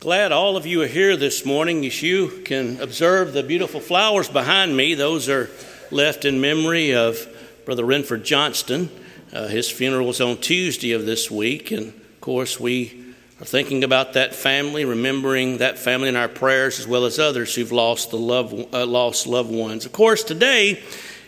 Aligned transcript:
Glad 0.00 0.32
all 0.32 0.56
of 0.56 0.66
you 0.66 0.80
are 0.80 0.86
here 0.86 1.14
this 1.14 1.44
morning. 1.44 1.84
As 1.84 2.02
you 2.02 2.40
can 2.46 2.80
observe 2.80 3.34
the 3.34 3.42
beautiful 3.42 3.80
flowers 3.80 4.30
behind 4.30 4.74
me, 4.74 4.94
those 4.94 5.28
are 5.28 5.50
left 5.90 6.24
in 6.24 6.40
memory 6.40 6.94
of 6.94 7.28
Brother 7.66 7.84
Renford 7.84 8.24
Johnston. 8.24 8.88
Uh, 9.30 9.48
his 9.48 9.70
funeral 9.70 10.06
was 10.06 10.22
on 10.22 10.38
Tuesday 10.38 10.92
of 10.92 11.04
this 11.04 11.30
week, 11.30 11.70
and 11.70 11.88
of 11.88 12.20
course, 12.22 12.58
we 12.58 13.12
are 13.42 13.44
thinking 13.44 13.84
about 13.84 14.14
that 14.14 14.34
family, 14.34 14.86
remembering 14.86 15.58
that 15.58 15.78
family 15.78 16.08
in 16.08 16.16
our 16.16 16.28
prayers, 16.28 16.80
as 16.80 16.86
well 16.86 17.04
as 17.04 17.18
others 17.18 17.54
who've 17.54 17.70
lost 17.70 18.10
the 18.10 18.16
love, 18.16 18.54
uh, 18.72 18.86
lost 18.86 19.26
loved 19.26 19.52
ones. 19.52 19.84
Of 19.84 19.92
course, 19.92 20.24
today 20.24 20.82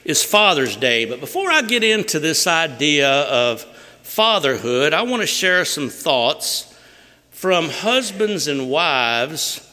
is 0.07 0.25
Father's 0.25 0.77
Day, 0.77 1.04
but 1.04 1.20
before 1.20 1.50
I 1.50 1.61
get 1.61 1.84
into 1.84 2.18
this 2.18 2.46
idea 2.46 3.11
of 3.11 3.64
fatherhood, 4.02 4.95
I 4.95 5.02
want 5.02 5.20
to 5.20 5.27
share 5.27 5.66
some 5.66 5.91
thoughts 5.91 6.71
from 7.43 7.69
husbands 7.71 8.46
and 8.46 8.71
wives, 8.71 9.69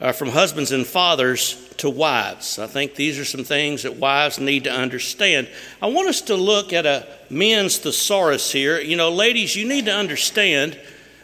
uh, 0.00 0.10
from 0.10 0.30
husbands 0.30 0.72
and 0.72 0.84
fathers 0.84 1.72
to 1.76 1.88
wives. 1.88 2.58
I 2.58 2.66
think 2.66 2.96
these 2.96 3.20
are 3.20 3.24
some 3.24 3.44
things 3.44 3.84
that 3.84 3.98
wives 3.98 4.40
need 4.40 4.64
to 4.64 4.72
understand. 4.72 5.48
I 5.80 5.86
want 5.86 6.08
us 6.08 6.22
to 6.22 6.34
look 6.34 6.72
at 6.72 6.86
a 6.86 7.06
men's 7.30 7.78
thesaurus 7.78 8.50
here. 8.50 8.80
You 8.80 8.96
know, 8.96 9.12
ladies, 9.12 9.54
you 9.54 9.64
need 9.64 9.84
to 9.84 9.94
understand 9.94 10.76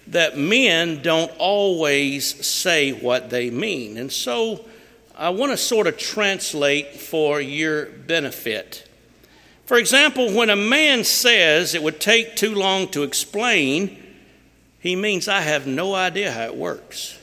that 0.07 0.39
men 0.39 1.03
don't 1.03 1.33
always 1.39 2.47
say 2.47 2.93
what 2.93 3.31
they 3.31 3.51
mean. 3.51 3.97
And 3.97 4.12
so 4.12 4.65
I 5.17 5.31
want 5.31 5.51
to 5.51 5.57
sort 5.57 5.89
of 5.89 5.98
translate 5.98 6.95
for 6.95 7.41
your 7.41 7.87
benefit. 7.87 8.89
For 9.67 9.77
example, 9.77 10.33
when 10.33 10.51
a 10.51 10.57
man 10.57 11.03
says 11.03 11.75
it 11.75 11.83
would 11.83 12.01
take 12.01 12.37
too 12.37 12.55
long 12.55 12.87
to 12.91 13.03
explain, 13.03 14.09
he 14.80 14.97
means 14.97 15.29
I 15.29 15.43
have 15.43 15.66
no 15.66 15.95
idea 15.95 16.33
how 16.33 16.45
it 16.45 16.57
works. 16.57 17.19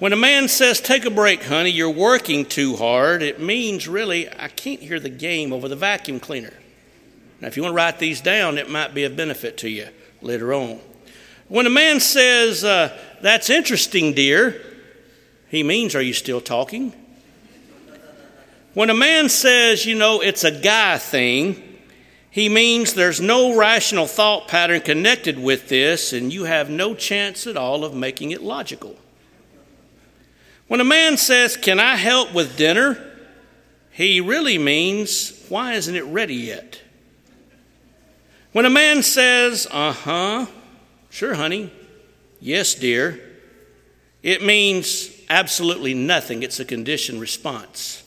When 0.00 0.14
a 0.14 0.16
man 0.16 0.48
says, 0.48 0.80
Take 0.80 1.04
a 1.04 1.10
break, 1.10 1.44
honey, 1.44 1.68
you're 1.68 1.90
working 1.90 2.46
too 2.46 2.76
hard, 2.76 3.22
it 3.22 3.38
means 3.38 3.86
really, 3.86 4.30
I 4.30 4.48
can't 4.48 4.80
hear 4.80 4.98
the 4.98 5.10
game 5.10 5.52
over 5.52 5.68
the 5.68 5.76
vacuum 5.76 6.18
cleaner. 6.18 6.54
Now, 7.40 7.48
if 7.48 7.56
you 7.56 7.62
want 7.62 7.72
to 7.72 7.76
write 7.76 7.98
these 7.98 8.22
down, 8.22 8.56
it 8.56 8.70
might 8.70 8.94
be 8.94 9.04
a 9.04 9.10
benefit 9.10 9.58
to 9.58 9.68
you 9.68 9.88
later 10.22 10.54
on. 10.54 10.80
When 11.48 11.66
a 11.66 11.70
man 11.70 12.00
says, 12.00 12.64
uh, 12.64 12.96
That's 13.20 13.50
interesting, 13.50 14.14
dear, 14.14 14.58
he 15.48 15.62
means, 15.62 15.94
Are 15.94 16.02
you 16.02 16.14
still 16.14 16.40
talking? 16.40 16.94
When 18.72 18.88
a 18.88 18.94
man 18.94 19.28
says, 19.28 19.84
You 19.84 19.96
know, 19.96 20.22
it's 20.22 20.44
a 20.44 20.50
guy 20.50 20.96
thing, 20.96 21.69
he 22.30 22.48
means 22.48 22.94
there's 22.94 23.20
no 23.20 23.56
rational 23.56 24.06
thought 24.06 24.46
pattern 24.46 24.80
connected 24.80 25.38
with 25.38 25.68
this, 25.68 26.12
and 26.12 26.32
you 26.32 26.44
have 26.44 26.70
no 26.70 26.94
chance 26.94 27.46
at 27.46 27.56
all 27.56 27.84
of 27.84 27.92
making 27.92 28.30
it 28.30 28.40
logical. 28.40 28.96
When 30.68 30.80
a 30.80 30.84
man 30.84 31.16
says, 31.16 31.56
Can 31.56 31.80
I 31.80 31.96
help 31.96 32.32
with 32.32 32.56
dinner? 32.56 33.06
he 33.90 34.20
really 34.20 34.56
means, 34.58 35.44
Why 35.48 35.72
isn't 35.72 35.96
it 35.96 36.04
ready 36.04 36.36
yet? 36.36 36.80
When 38.52 38.64
a 38.64 38.70
man 38.70 39.02
says, 39.02 39.66
Uh 39.68 39.92
huh, 39.92 40.46
sure, 41.10 41.34
honey, 41.34 41.72
yes, 42.38 42.76
dear, 42.76 43.20
it 44.22 44.44
means 44.44 45.10
absolutely 45.28 45.94
nothing. 45.94 46.44
It's 46.44 46.60
a 46.60 46.64
conditioned 46.64 47.20
response. 47.20 48.04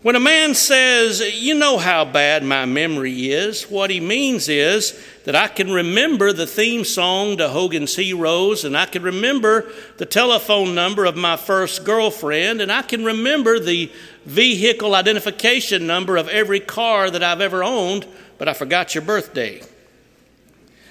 When 0.00 0.14
a 0.14 0.20
man 0.20 0.54
says, 0.54 1.20
You 1.20 1.56
know 1.56 1.76
how 1.76 2.04
bad 2.04 2.44
my 2.44 2.66
memory 2.66 3.32
is, 3.32 3.64
what 3.64 3.90
he 3.90 3.98
means 3.98 4.48
is 4.48 4.96
that 5.24 5.34
I 5.34 5.48
can 5.48 5.72
remember 5.72 6.32
the 6.32 6.46
theme 6.46 6.84
song 6.84 7.36
to 7.38 7.48
Hogan's 7.48 7.96
Heroes, 7.96 8.64
and 8.64 8.76
I 8.76 8.86
can 8.86 9.02
remember 9.02 9.68
the 9.96 10.06
telephone 10.06 10.72
number 10.76 11.04
of 11.04 11.16
my 11.16 11.36
first 11.36 11.84
girlfriend, 11.84 12.60
and 12.60 12.70
I 12.70 12.82
can 12.82 13.04
remember 13.04 13.58
the 13.58 13.90
vehicle 14.24 14.94
identification 14.94 15.88
number 15.88 16.16
of 16.16 16.28
every 16.28 16.60
car 16.60 17.10
that 17.10 17.24
I've 17.24 17.40
ever 17.40 17.64
owned, 17.64 18.06
but 18.38 18.46
I 18.46 18.52
forgot 18.52 18.94
your 18.94 19.02
birthday. 19.02 19.62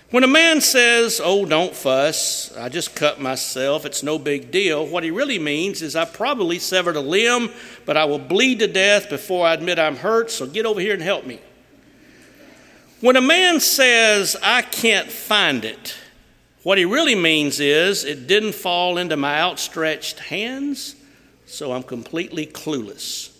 When 0.09 0.23
a 0.23 0.27
man 0.27 0.61
says, 0.61 1.19
Oh, 1.21 1.45
don't 1.45 1.75
fuss, 1.75 2.55
I 2.55 2.69
just 2.69 2.95
cut 2.95 3.19
myself, 3.19 3.85
it's 3.85 4.03
no 4.03 4.17
big 4.17 4.51
deal, 4.51 4.87
what 4.87 5.03
he 5.03 5.11
really 5.11 5.37
means 5.37 5.81
is 5.81 5.97
I 5.97 6.05
probably 6.05 6.59
severed 6.59 6.95
a 6.95 7.01
limb, 7.01 7.51
but 7.85 7.97
I 7.97 8.05
will 8.05 8.19
bleed 8.19 8.59
to 8.59 8.67
death 8.67 9.09
before 9.09 9.45
I 9.45 9.53
admit 9.53 9.79
I'm 9.79 9.97
hurt, 9.97 10.31
so 10.31 10.47
get 10.47 10.65
over 10.65 10.79
here 10.79 10.93
and 10.93 11.01
help 11.01 11.25
me. 11.25 11.41
When 13.01 13.17
a 13.17 13.21
man 13.21 13.59
says, 13.59 14.37
I 14.41 14.61
can't 14.61 15.11
find 15.11 15.65
it, 15.65 15.95
what 16.63 16.77
he 16.77 16.85
really 16.85 17.15
means 17.15 17.59
is 17.59 18.05
it 18.05 18.27
didn't 18.27 18.55
fall 18.55 18.97
into 18.97 19.17
my 19.17 19.41
outstretched 19.41 20.19
hands, 20.19 20.95
so 21.45 21.73
I'm 21.73 21.83
completely 21.83 22.45
clueless. 22.45 23.37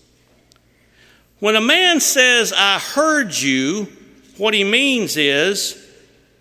When 1.40 1.56
a 1.56 1.62
man 1.62 2.02
says, 2.02 2.54
I 2.56 2.78
heard 2.78 3.34
you, 3.34 3.88
what 4.36 4.54
he 4.54 4.66
means 4.66 5.16
is, 5.16 5.87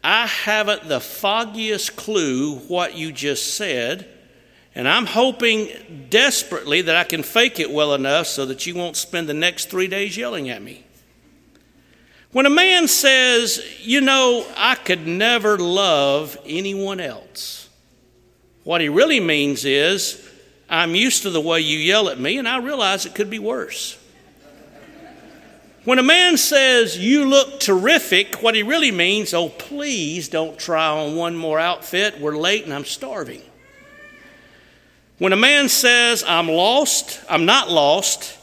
I 0.08 0.28
haven't 0.28 0.86
the 0.86 1.00
foggiest 1.00 1.96
clue 1.96 2.58
what 2.68 2.96
you 2.96 3.10
just 3.10 3.56
said, 3.56 4.06
and 4.72 4.86
I'm 4.86 5.04
hoping 5.04 6.06
desperately 6.10 6.82
that 6.82 6.94
I 6.94 7.02
can 7.02 7.24
fake 7.24 7.58
it 7.58 7.72
well 7.72 7.92
enough 7.92 8.28
so 8.28 8.46
that 8.46 8.68
you 8.68 8.76
won't 8.76 8.94
spend 8.94 9.28
the 9.28 9.34
next 9.34 9.68
three 9.68 9.88
days 9.88 10.16
yelling 10.16 10.48
at 10.48 10.62
me. 10.62 10.84
When 12.30 12.46
a 12.46 12.50
man 12.50 12.86
says, 12.86 13.60
You 13.80 14.00
know, 14.00 14.46
I 14.56 14.76
could 14.76 15.08
never 15.08 15.58
love 15.58 16.38
anyone 16.46 17.00
else, 17.00 17.68
what 18.62 18.80
he 18.80 18.88
really 18.88 19.18
means 19.18 19.64
is, 19.64 20.24
I'm 20.70 20.94
used 20.94 21.22
to 21.22 21.30
the 21.30 21.40
way 21.40 21.62
you 21.62 21.78
yell 21.80 22.10
at 22.10 22.20
me, 22.20 22.38
and 22.38 22.46
I 22.46 22.58
realize 22.58 23.06
it 23.06 23.16
could 23.16 23.28
be 23.28 23.40
worse. 23.40 23.98
When 25.86 26.00
a 26.00 26.02
man 26.02 26.36
says, 26.36 26.98
You 26.98 27.26
look 27.26 27.60
terrific, 27.60 28.42
what 28.42 28.56
he 28.56 28.64
really 28.64 28.90
means, 28.90 29.32
Oh, 29.32 29.48
please 29.48 30.28
don't 30.28 30.58
try 30.58 30.88
on 30.88 31.14
one 31.14 31.36
more 31.36 31.60
outfit. 31.60 32.20
We're 32.20 32.36
late 32.36 32.64
and 32.64 32.74
I'm 32.74 32.84
starving. 32.84 33.40
When 35.18 35.32
a 35.32 35.36
man 35.36 35.68
says, 35.68 36.24
I'm 36.26 36.48
lost, 36.48 37.22
I'm 37.30 37.46
not 37.46 37.70
lost, 37.70 38.36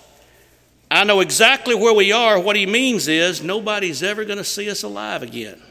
I 0.90 1.04
know 1.04 1.20
exactly 1.20 1.76
where 1.76 1.94
we 1.94 2.14
are, 2.14 2.40
what 2.40 2.56
he 2.56 2.66
means 2.66 3.10
is, 3.10 3.44
Nobody's 3.44 4.02
ever 4.02 4.24
going 4.24 4.38
to 4.38 4.46
see 4.46 4.70
us 4.70 4.84
alive 4.84 5.22
again. 5.22 5.62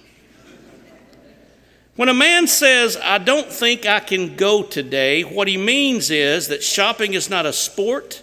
When 1.97 2.11
a 2.11 2.15
man 2.15 2.49
says, 2.49 2.99
I 3.03 3.17
don't 3.17 3.51
think 3.51 3.87
I 3.87 4.01
can 4.01 4.37
go 4.37 4.63
today, 4.63 5.23
what 5.23 5.49
he 5.49 5.57
means 5.57 6.11
is 6.11 6.49
that 6.49 6.63
shopping 6.63 7.15
is 7.15 7.31
not 7.31 7.47
a 7.47 7.53
sport, 7.55 8.23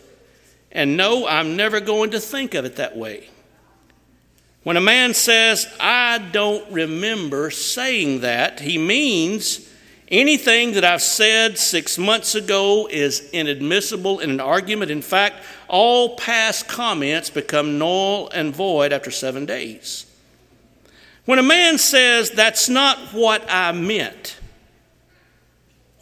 and 0.71 0.95
no, 0.95 1.27
I'm 1.27 1.55
never 1.55 1.79
going 1.79 2.11
to 2.11 2.19
think 2.19 2.53
of 2.53 2.63
it 2.65 2.75
that 2.75 2.95
way. 2.95 3.27
When 4.69 4.77
a 4.77 4.81
man 4.81 5.15
says, 5.15 5.65
I 5.79 6.19
don't 6.31 6.71
remember 6.71 7.49
saying 7.49 8.19
that, 8.19 8.59
he 8.59 8.77
means 8.77 9.67
anything 10.09 10.73
that 10.73 10.85
I've 10.85 11.01
said 11.01 11.57
six 11.57 11.97
months 11.97 12.35
ago 12.35 12.87
is 12.87 13.31
inadmissible 13.31 14.19
in 14.19 14.29
an 14.29 14.39
argument. 14.39 14.91
In 14.91 15.01
fact, 15.01 15.37
all 15.67 16.17
past 16.17 16.67
comments 16.67 17.31
become 17.31 17.79
null 17.79 18.29
and 18.29 18.55
void 18.55 18.93
after 18.93 19.09
seven 19.09 19.47
days. 19.47 20.05
When 21.25 21.39
a 21.39 21.41
man 21.41 21.79
says, 21.79 22.29
That's 22.29 22.69
not 22.69 22.99
what 23.11 23.43
I 23.49 23.71
meant, 23.71 24.37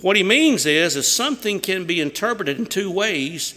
what 0.01 0.17
he 0.17 0.23
means 0.23 0.66
is, 0.66 0.97
is 0.97 1.09
something 1.09 1.61
can 1.61 1.85
be 1.85 2.01
interpreted 2.01 2.59
in 2.59 2.66
two 2.66 2.91
ways, 2.91 3.53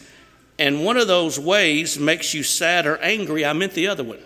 and 0.56 0.84
one 0.84 0.96
of 0.96 1.08
those 1.08 1.36
ways 1.36 1.98
makes 1.98 2.32
you 2.32 2.44
sad 2.44 2.86
or 2.86 2.96
angry. 2.98 3.44
I 3.44 3.54
meant 3.54 3.72
the 3.72 3.88
other 3.88 4.04
one. 4.04 4.20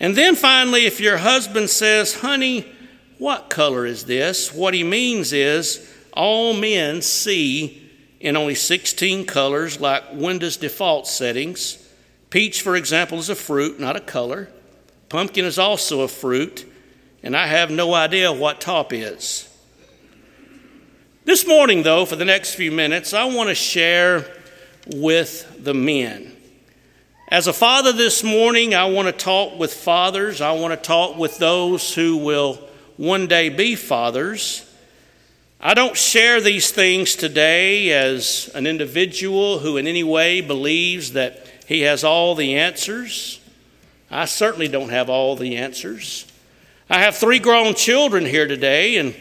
And 0.00 0.16
then 0.16 0.34
finally, 0.34 0.86
if 0.86 1.00
your 1.00 1.18
husband 1.18 1.70
says, 1.70 2.16
Honey, 2.16 2.66
what 3.18 3.48
color 3.48 3.86
is 3.86 4.04
this? 4.04 4.52
What 4.52 4.74
he 4.74 4.84
means 4.84 5.32
is 5.32 5.90
all 6.12 6.52
men 6.54 7.00
see 7.02 7.90
in 8.20 8.36
only 8.36 8.54
16 8.54 9.26
colors, 9.26 9.80
like 9.80 10.02
Windows 10.12 10.56
default 10.56 11.06
settings. 11.06 11.78
Peach, 12.30 12.62
for 12.62 12.74
example, 12.74 13.18
is 13.18 13.28
a 13.28 13.34
fruit, 13.34 13.78
not 13.78 13.96
a 13.96 14.00
color. 14.00 14.48
Pumpkin 15.08 15.44
is 15.44 15.58
also 15.58 16.00
a 16.00 16.08
fruit, 16.08 16.70
and 17.22 17.36
I 17.36 17.46
have 17.46 17.70
no 17.70 17.94
idea 17.94 18.32
what 18.32 18.60
taupe 18.60 18.92
is. 18.92 19.48
This 21.24 21.46
morning, 21.46 21.82
though, 21.82 22.04
for 22.04 22.16
the 22.16 22.24
next 22.24 22.54
few 22.54 22.72
minutes, 22.72 23.14
I 23.14 23.24
want 23.24 23.48
to 23.48 23.54
share 23.54 24.26
with 24.86 25.62
the 25.62 25.74
men. 25.74 26.33
As 27.28 27.46
a 27.46 27.54
father 27.54 27.90
this 27.90 28.22
morning, 28.22 28.74
I 28.74 28.84
want 28.84 29.08
to 29.08 29.12
talk 29.12 29.58
with 29.58 29.72
fathers. 29.72 30.42
I 30.42 30.52
want 30.52 30.74
to 30.74 30.86
talk 30.86 31.16
with 31.16 31.38
those 31.38 31.94
who 31.94 32.18
will 32.18 32.60
one 32.98 33.26
day 33.26 33.48
be 33.48 33.76
fathers. 33.76 34.70
I 35.58 35.72
don't 35.72 35.96
share 35.96 36.42
these 36.42 36.70
things 36.70 37.16
today 37.16 37.92
as 37.92 38.50
an 38.54 38.66
individual 38.66 39.58
who, 39.60 39.78
in 39.78 39.86
any 39.86 40.04
way, 40.04 40.42
believes 40.42 41.14
that 41.14 41.46
he 41.66 41.80
has 41.80 42.04
all 42.04 42.34
the 42.34 42.56
answers. 42.56 43.40
I 44.10 44.26
certainly 44.26 44.68
don't 44.68 44.90
have 44.90 45.08
all 45.08 45.34
the 45.34 45.56
answers. 45.56 46.30
I 46.90 47.00
have 47.00 47.16
three 47.16 47.38
grown 47.38 47.74
children 47.74 48.26
here 48.26 48.46
today, 48.46 48.98
and 48.98 49.14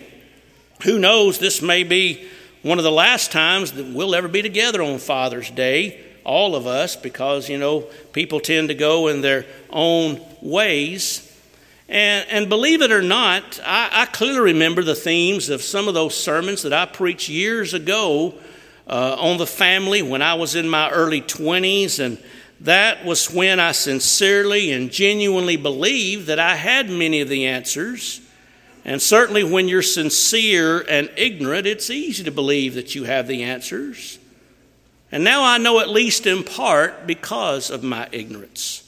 Who 0.84 1.00
knows, 1.00 1.40
this 1.40 1.62
may 1.62 1.84
be 1.84 2.28
one 2.62 2.78
of 2.78 2.84
the 2.84 2.92
last 2.92 3.32
times 3.32 3.72
that 3.74 3.86
we'll 3.86 4.14
ever 4.14 4.28
be 4.28 4.42
together 4.42 4.82
on 4.82 5.00
Father's 5.00 5.50
Day, 5.50 6.04
all 6.24 6.56
of 6.56 6.68
us, 6.68 6.96
because, 6.96 7.50
you 7.50 7.58
know, 7.58 7.82
people 8.12 8.40
tend 8.40 8.70
to 8.70 8.76
go 8.76 9.08
in 9.08 9.22
their 9.22 9.46
own 9.70 10.22
ways. 10.42 11.30
And, 11.90 12.26
and 12.30 12.50
believe 12.50 12.82
it 12.82 12.92
or 12.92 13.02
not, 13.02 13.60
I, 13.66 13.90
I, 13.92 14.06
clearly 14.08 14.54
remember 14.54 14.84
the 14.84 14.96
themes 14.96 15.50
of 15.50 15.62
some 15.62 15.88
of 15.88 15.94
those 15.94 16.16
sermons 16.16 16.64
that 16.64 16.74
I 16.74 16.86
preached 16.86 17.30
years 17.30 17.74
ago 17.74 18.34
uh, 18.88 19.16
on 19.20 19.38
the 19.38 19.46
family 19.46 20.02
when 20.02 20.22
I 20.22 20.34
was 20.34 20.56
in 20.56 20.68
my 20.68 20.90
early 20.90 21.22
20s. 21.22 22.00
And 22.00 22.18
that 22.62 23.06
was 23.06 23.30
when 23.30 23.60
I 23.60 23.74
sincerely 23.74 24.72
and 24.72 24.90
genuinely 24.90 25.58
believed 25.58 26.28
that 26.28 26.40
I 26.40 26.56
had 26.56 26.90
many 26.90 27.22
of 27.22 27.30
the 27.30 27.46
answers. 27.46 28.22
And 28.86 29.02
certainly 29.02 29.44
when 29.44 29.68
you're 29.68 29.82
sincere 29.82 30.82
and 30.82 31.10
ignorant, 31.16 31.68
it's 31.68 31.90
easy 31.90 32.24
to 32.24 32.32
believe 32.32 32.76
that 32.76 32.96
you 32.96 33.04
have 33.06 33.28
the 33.28 33.44
answers. 33.44 34.20
And 35.14 35.24
now 35.24 35.44
I 35.44 35.60
know 35.60 35.80
at 35.80 35.90
least 35.90 36.26
in 36.26 36.44
part 36.44 37.06
because 37.06 37.70
of 37.70 37.84
my 37.84 38.10
ignorance. 38.12 38.82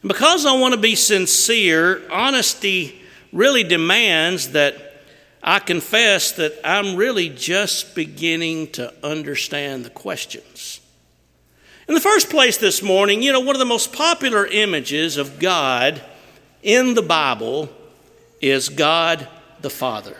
And 0.00 0.08
because 0.08 0.46
I 0.46 0.58
want 0.58 0.72
to 0.72 0.80
be 0.80 0.94
sincere, 0.94 2.00
honesty 2.10 3.02
really 3.34 3.62
demands 3.62 4.52
that 4.52 5.02
I 5.42 5.58
confess 5.58 6.32
that 6.32 6.58
I'm 6.64 6.96
really 6.96 7.28
just 7.28 7.94
beginning 7.94 8.68
to 8.72 8.94
understand 9.04 9.84
the 9.84 9.90
questions. 9.90 10.80
In 11.86 11.94
the 11.94 12.00
first 12.00 12.30
place 12.30 12.56
this 12.56 12.82
morning, 12.82 13.22
you 13.22 13.30
know, 13.30 13.40
one 13.40 13.54
of 13.54 13.60
the 13.60 13.66
most 13.66 13.92
popular 13.92 14.46
images 14.46 15.18
of 15.18 15.38
God 15.38 16.00
in 16.62 16.94
the 16.94 17.02
Bible 17.02 17.68
is 18.40 18.70
God 18.70 19.28
the 19.60 19.68
Father. 19.68 20.16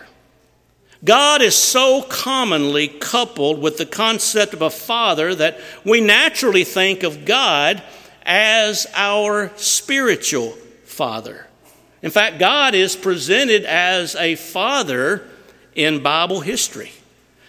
God 1.03 1.41
is 1.41 1.55
so 1.55 2.01
commonly 2.01 2.87
coupled 2.87 3.61
with 3.61 3.77
the 3.77 3.85
concept 3.85 4.53
of 4.53 4.61
a 4.61 4.69
father 4.69 5.35
that 5.35 5.59
we 5.83 6.01
naturally 6.01 6.63
think 6.63 7.03
of 7.03 7.25
God 7.25 7.83
as 8.23 8.87
our 8.95 9.51
spiritual 9.55 10.51
father. 10.85 11.47
In 12.01 12.11
fact, 12.11 12.39
God 12.39 12.73
is 12.73 12.95
presented 12.95 13.63
as 13.65 14.15
a 14.15 14.35
father 14.35 15.27
in 15.75 16.01
Bible 16.01 16.41
history. 16.41 16.91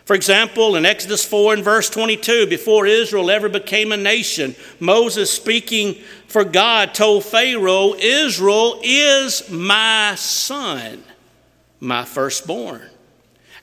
For 0.05 0.15
example, 0.15 0.77
in 0.77 0.87
Exodus 0.87 1.25
4 1.25 1.55
and 1.55 1.65
verse 1.65 1.91
22, 1.91 2.47
before 2.47 2.87
Israel 2.87 3.31
ever 3.31 3.49
became 3.49 3.93
a 3.93 3.97
nation, 3.97 4.55
Moses, 4.81 5.31
speaking 5.31 5.97
for 6.29 6.45
God, 6.45 6.95
told 6.95 7.25
Pharaoh, 7.25 7.95
Israel 7.95 8.81
is 8.83 9.51
my 9.51 10.15
son, 10.17 11.03
my 11.79 12.05
firstborn. 12.05 12.89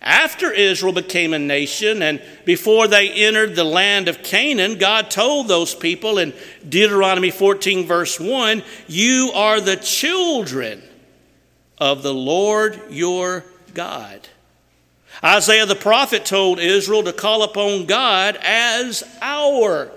After 0.06 0.52
Israel 0.52 0.94
became 0.94 1.34
a 1.34 1.40
nation 1.40 2.04
and 2.04 2.22
before 2.46 2.88
they 2.88 3.10
entered 3.10 3.56
the 3.56 3.64
land 3.64 4.08
of 4.08 4.22
Canaan, 4.22 4.78
God 4.78 5.10
told 5.10 5.48
those 5.48 5.74
people 5.74 6.20
in 6.20 6.32
Deuteronomy 6.68 7.32
14, 7.32 7.88
verse 7.88 8.20
1 8.20 8.64
You 8.88 9.32
are 9.34 9.60
the 9.60 9.78
children 9.78 10.84
of 11.80 12.04
the 12.04 12.14
Lord 12.14 12.80
your 12.92 13.46
God. 13.74 14.30
Isaiah 15.24 15.66
the 15.66 15.76
prophet 15.76 16.24
told 16.24 16.60
Israel 16.60 17.02
to 17.04 17.14
call 17.14 17.42
upon 17.42 17.88
God 17.88 18.38
as 18.44 19.04
our 19.24 19.92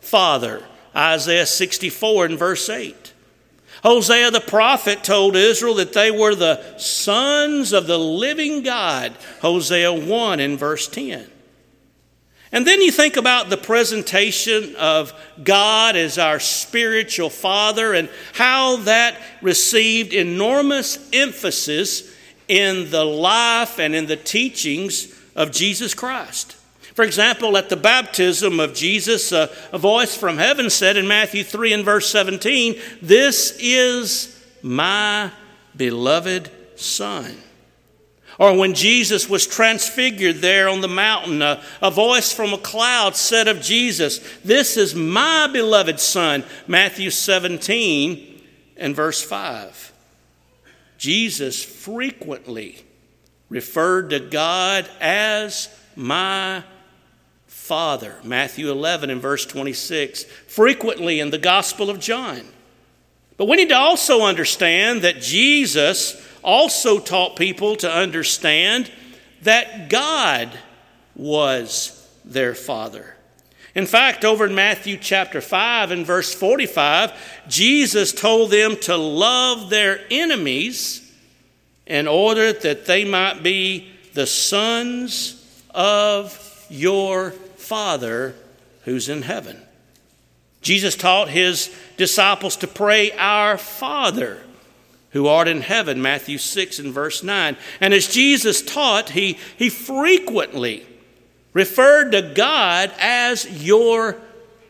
Father. 0.00 0.64
Isaiah 0.96 1.46
64 1.46 2.26
and 2.26 2.38
verse 2.38 2.68
8. 2.68 3.13
Hosea 3.84 4.30
the 4.30 4.40
prophet 4.40 5.04
told 5.04 5.36
Israel 5.36 5.74
that 5.74 5.92
they 5.92 6.10
were 6.10 6.34
the 6.34 6.78
sons 6.78 7.72
of 7.72 7.86
the 7.86 7.98
living 7.98 8.62
God. 8.62 9.12
Hosea 9.42 9.92
1 9.92 10.40
in 10.40 10.56
verse 10.56 10.88
10. 10.88 11.30
And 12.50 12.66
then 12.66 12.80
you 12.80 12.90
think 12.90 13.16
about 13.16 13.50
the 13.50 13.56
presentation 13.56 14.74
of 14.76 15.12
God 15.42 15.96
as 15.96 16.18
our 16.18 16.40
spiritual 16.40 17.28
father 17.28 17.92
and 17.92 18.08
how 18.32 18.76
that 18.76 19.20
received 19.42 20.14
enormous 20.14 20.98
emphasis 21.12 22.14
in 22.48 22.90
the 22.90 23.04
life 23.04 23.78
and 23.78 23.94
in 23.94 24.06
the 24.06 24.16
teachings 24.16 25.12
of 25.36 25.50
Jesus 25.50 25.94
Christ. 25.94 26.56
For 26.94 27.04
example, 27.04 27.56
at 27.56 27.68
the 27.68 27.76
baptism 27.76 28.60
of 28.60 28.72
Jesus, 28.72 29.32
uh, 29.32 29.52
a 29.72 29.78
voice 29.78 30.16
from 30.16 30.38
heaven 30.38 30.70
said 30.70 30.96
in 30.96 31.08
Matthew 31.08 31.42
3 31.42 31.72
and 31.72 31.84
verse 31.84 32.08
17, 32.08 32.80
This 33.02 33.56
is 33.60 34.40
my 34.62 35.32
beloved 35.76 36.50
Son. 36.76 37.36
Or 38.38 38.56
when 38.56 38.74
Jesus 38.74 39.28
was 39.28 39.46
transfigured 39.46 40.36
there 40.36 40.68
on 40.68 40.80
the 40.80 40.88
mountain, 40.88 41.42
uh, 41.42 41.62
a 41.82 41.90
voice 41.90 42.32
from 42.32 42.52
a 42.52 42.58
cloud 42.58 43.16
said 43.16 43.48
of 43.48 43.60
Jesus, 43.60 44.20
This 44.44 44.76
is 44.76 44.94
my 44.94 45.48
beloved 45.52 45.98
Son, 45.98 46.44
Matthew 46.68 47.10
17 47.10 48.40
and 48.76 48.94
verse 48.94 49.22
5. 49.22 49.92
Jesus 50.96 51.62
frequently 51.64 52.84
referred 53.48 54.10
to 54.10 54.20
God 54.20 54.88
as 55.00 55.68
my 55.96 56.62
Father, 57.64 58.16
Matthew 58.22 58.70
11 58.70 59.08
and 59.08 59.22
verse 59.22 59.46
26, 59.46 60.24
frequently 60.24 61.18
in 61.18 61.30
the 61.30 61.38
Gospel 61.38 61.88
of 61.88 61.98
John. 61.98 62.42
But 63.38 63.48
we 63.48 63.56
need 63.56 63.70
to 63.70 63.74
also 63.74 64.20
understand 64.20 65.00
that 65.00 65.22
Jesus 65.22 66.22
also 66.42 66.98
taught 66.98 67.36
people 67.36 67.74
to 67.76 67.90
understand 67.90 68.92
that 69.44 69.88
God 69.88 70.50
was 71.16 72.06
their 72.22 72.54
Father. 72.54 73.16
In 73.74 73.86
fact, 73.86 74.26
over 74.26 74.44
in 74.44 74.54
Matthew 74.54 74.98
chapter 74.98 75.40
5 75.40 75.90
and 75.90 76.04
verse 76.04 76.34
45, 76.34 77.14
Jesus 77.48 78.12
told 78.12 78.50
them 78.50 78.76
to 78.82 78.94
love 78.94 79.70
their 79.70 80.00
enemies 80.10 81.10
in 81.86 82.08
order 82.08 82.52
that 82.52 82.84
they 82.84 83.06
might 83.06 83.42
be 83.42 83.90
the 84.12 84.26
sons 84.26 85.66
of 85.70 86.44
your 86.68 87.30
Father 87.30 88.34
who's 88.84 89.08
in 89.08 89.22
heaven. 89.22 89.60
Jesus 90.60 90.96
taught 90.96 91.28
his 91.28 91.74
disciples 91.96 92.56
to 92.56 92.66
pray, 92.66 93.12
Our 93.12 93.58
Father 93.58 94.40
who 95.14 95.28
art 95.28 95.46
in 95.46 95.60
heaven, 95.60 96.02
Matthew 96.02 96.38
6 96.38 96.80
and 96.80 96.92
verse 96.92 97.22
9. 97.22 97.56
And 97.80 97.94
as 97.94 98.08
Jesus 98.08 98.60
taught, 98.60 99.10
he, 99.10 99.38
he 99.56 99.70
frequently 99.70 100.84
referred 101.52 102.10
to 102.10 102.32
God 102.34 102.92
as 102.98 103.64
your 103.64 104.16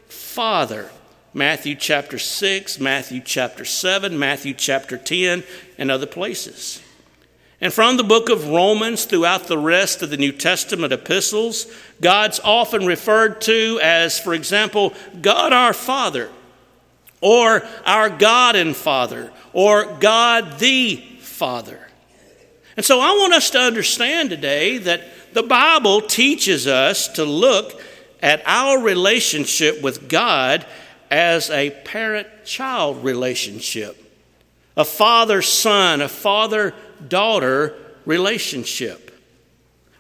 Father. 0.07 0.91
Matthew 1.33 1.75
chapter 1.75 2.19
6, 2.19 2.79
Matthew 2.79 3.23
chapter 3.25 3.65
7, 3.65 4.19
Matthew 4.19 4.53
chapter 4.53 4.99
10, 4.99 5.45
and 5.79 5.91
other 5.91 6.07
places. 6.07 6.83
And 7.65 7.73
from 7.73 7.97
the 7.97 8.05
book 8.05 8.29
of 8.29 8.49
Romans 8.49 9.07
throughout 9.07 9.45
the 9.45 9.57
rest 9.57 10.03
of 10.03 10.11
the 10.11 10.19
New 10.19 10.33
Testament 10.33 10.93
epistles, 10.93 11.67
God's 11.99 12.39
often 12.45 12.85
referred 12.85 13.41
to 13.41 13.81
as, 13.83 14.21
for 14.21 14.35
example, 14.35 14.93
God 15.23 15.55
our 15.55 15.73
Father, 15.73 16.29
or 17.23 17.67
our 17.87 18.11
God 18.11 18.55
and 18.55 18.77
Father, 18.77 19.33
or 19.55 19.97
God 19.99 20.59
the 20.59 20.97
Father. 21.21 21.89
And 22.77 22.85
so 22.85 23.01
I 23.01 23.13
want 23.13 23.33
us 23.33 23.49
to 23.53 23.59
understand 23.59 24.29
today 24.29 24.77
that 24.77 25.01
the 25.33 25.43
Bible 25.43 26.03
teaches 26.03 26.67
us 26.67 27.09
to 27.15 27.25
look 27.25 27.81
at 28.21 28.43
our 28.45 28.79
relationship 28.79 29.81
with 29.81 30.07
God 30.11 30.67
as 31.11 31.49
a 31.49 31.71
parent 31.71 32.29
child 32.45 33.03
relationship, 33.03 34.04
a 34.77 34.85
father 34.85 35.43
son, 35.43 36.01
a 36.01 36.09
father 36.09 36.75
daughter 37.07 37.75
relationship. 38.05 39.11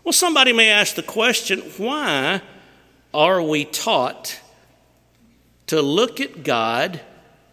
Well, 0.02 0.12
somebody 0.12 0.52
may 0.52 0.70
ask 0.70 0.94
the 0.94 1.02
question 1.02 1.60
why 1.78 2.42
are 3.12 3.40
we 3.40 3.64
taught 3.64 4.40
to 5.68 5.80
look 5.80 6.20
at 6.20 6.42
God 6.42 7.00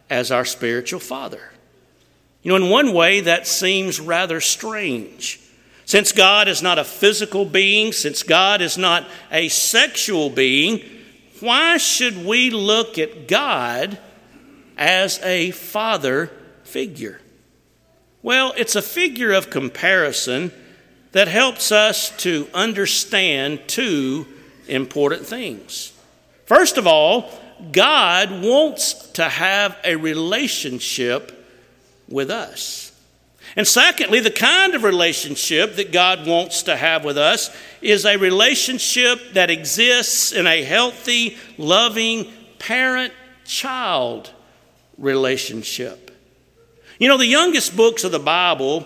as 0.10 0.32
our 0.32 0.46
spiritual 0.46 1.00
father? 1.00 1.52
You 2.44 2.50
know, 2.50 2.66
in 2.66 2.72
one 2.72 2.94
way, 2.94 3.22
that 3.22 3.48
seems 3.48 4.00
rather 4.00 4.42
strange. 4.42 5.40
Since 5.86 6.12
God 6.12 6.48
is 6.48 6.62
not 6.62 6.80
a 6.80 6.84
physical 6.84 7.46
being, 7.46 7.94
since 7.94 8.24
God 8.24 8.62
is 8.62 8.78
not 8.78 9.08
a 9.32 9.48
sexual 9.50 10.30
being, 10.30 10.82
why 11.40 11.78
should 11.78 12.26
we 12.26 12.50
look 12.50 12.98
at 12.98 13.28
God 13.28 14.00
as 14.78 15.20
a 15.20 15.52
father 15.52 16.32
figure? 16.72 17.20
Well, 18.24 18.54
it's 18.56 18.76
a 18.76 18.82
figure 18.82 19.32
of 19.32 19.50
comparison 19.50 20.52
that 21.12 21.28
helps 21.28 21.72
us 21.72 22.16
to 22.18 22.48
understand 22.54 23.62
two 23.68 24.26
important 24.68 25.26
things. 25.26 25.92
First 26.46 26.78
of 26.78 26.88
all, 26.88 27.30
God 27.72 28.44
wants 28.44 28.94
to 29.12 29.24
have 29.24 29.78
a 29.84 29.96
relationship 29.96 31.46
with 32.08 32.32
us. 32.32 32.92
And 33.56 33.68
secondly, 33.68 34.22
the 34.22 34.32
kind 34.32 34.76
of 34.76 34.84
relationship 34.84 35.76
that 35.76 35.92
God 35.92 36.26
wants 36.26 36.64
to 36.64 36.76
have 36.76 37.04
with 37.04 37.18
us 37.18 37.56
is 37.82 38.06
a 38.06 38.18
relationship 38.18 39.34
that 39.34 39.50
exists 39.50 40.32
in 40.32 40.48
a 40.48 40.64
healthy, 40.64 41.38
loving 41.58 42.32
parent 42.60 43.14
child 43.44 44.32
relationship. 44.98 46.01
You 47.02 47.08
know, 47.08 47.18
the 47.18 47.26
youngest 47.26 47.76
books 47.76 48.04
of 48.04 48.12
the 48.12 48.20
Bible 48.20 48.86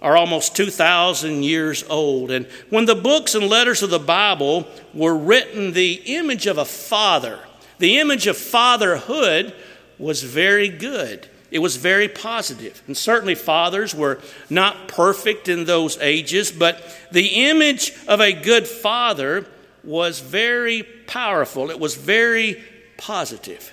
are 0.00 0.16
almost 0.16 0.54
2,000 0.54 1.42
years 1.42 1.82
old. 1.88 2.30
And 2.30 2.46
when 2.70 2.84
the 2.84 2.94
books 2.94 3.34
and 3.34 3.48
letters 3.48 3.82
of 3.82 3.90
the 3.90 3.98
Bible 3.98 4.68
were 4.94 5.16
written, 5.16 5.72
the 5.72 5.94
image 6.16 6.46
of 6.46 6.58
a 6.58 6.64
father, 6.64 7.40
the 7.78 7.98
image 7.98 8.28
of 8.28 8.36
fatherhood, 8.36 9.52
was 9.98 10.22
very 10.22 10.68
good. 10.68 11.26
It 11.50 11.58
was 11.58 11.74
very 11.74 12.06
positive. 12.06 12.84
And 12.86 12.96
certainly, 12.96 13.34
fathers 13.34 13.96
were 13.96 14.20
not 14.48 14.86
perfect 14.86 15.48
in 15.48 15.64
those 15.64 15.98
ages, 15.98 16.52
but 16.52 16.80
the 17.10 17.48
image 17.48 17.92
of 18.06 18.20
a 18.20 18.32
good 18.32 18.68
father 18.68 19.44
was 19.82 20.20
very 20.20 20.84
powerful. 20.84 21.72
It 21.72 21.80
was 21.80 21.96
very 21.96 22.62
positive. 22.96 23.72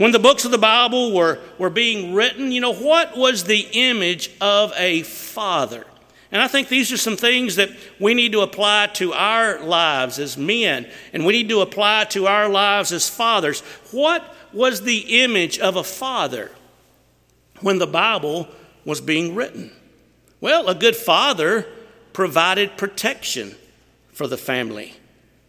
When 0.00 0.12
the 0.12 0.18
books 0.18 0.46
of 0.46 0.50
the 0.50 0.56
Bible 0.56 1.12
were, 1.12 1.38
were 1.58 1.68
being 1.68 2.14
written, 2.14 2.52
you 2.52 2.62
know, 2.62 2.72
what 2.72 3.18
was 3.18 3.44
the 3.44 3.68
image 3.72 4.30
of 4.40 4.72
a 4.78 5.02
father? 5.02 5.84
And 6.32 6.40
I 6.40 6.48
think 6.48 6.68
these 6.68 6.90
are 6.90 6.96
some 6.96 7.18
things 7.18 7.56
that 7.56 7.68
we 7.98 8.14
need 8.14 8.32
to 8.32 8.40
apply 8.40 8.86
to 8.94 9.12
our 9.12 9.62
lives 9.62 10.18
as 10.18 10.38
men, 10.38 10.88
and 11.12 11.26
we 11.26 11.34
need 11.34 11.50
to 11.50 11.60
apply 11.60 12.04
to 12.04 12.26
our 12.26 12.48
lives 12.48 12.92
as 12.92 13.10
fathers. 13.10 13.60
What 13.90 14.24
was 14.54 14.80
the 14.80 15.22
image 15.22 15.58
of 15.58 15.76
a 15.76 15.84
father 15.84 16.50
when 17.60 17.76
the 17.76 17.86
Bible 17.86 18.48
was 18.86 19.02
being 19.02 19.34
written? 19.34 19.70
Well, 20.40 20.70
a 20.70 20.74
good 20.74 20.96
father 20.96 21.66
provided 22.14 22.78
protection 22.78 23.54
for 24.12 24.26
the 24.26 24.38
family. 24.38 24.94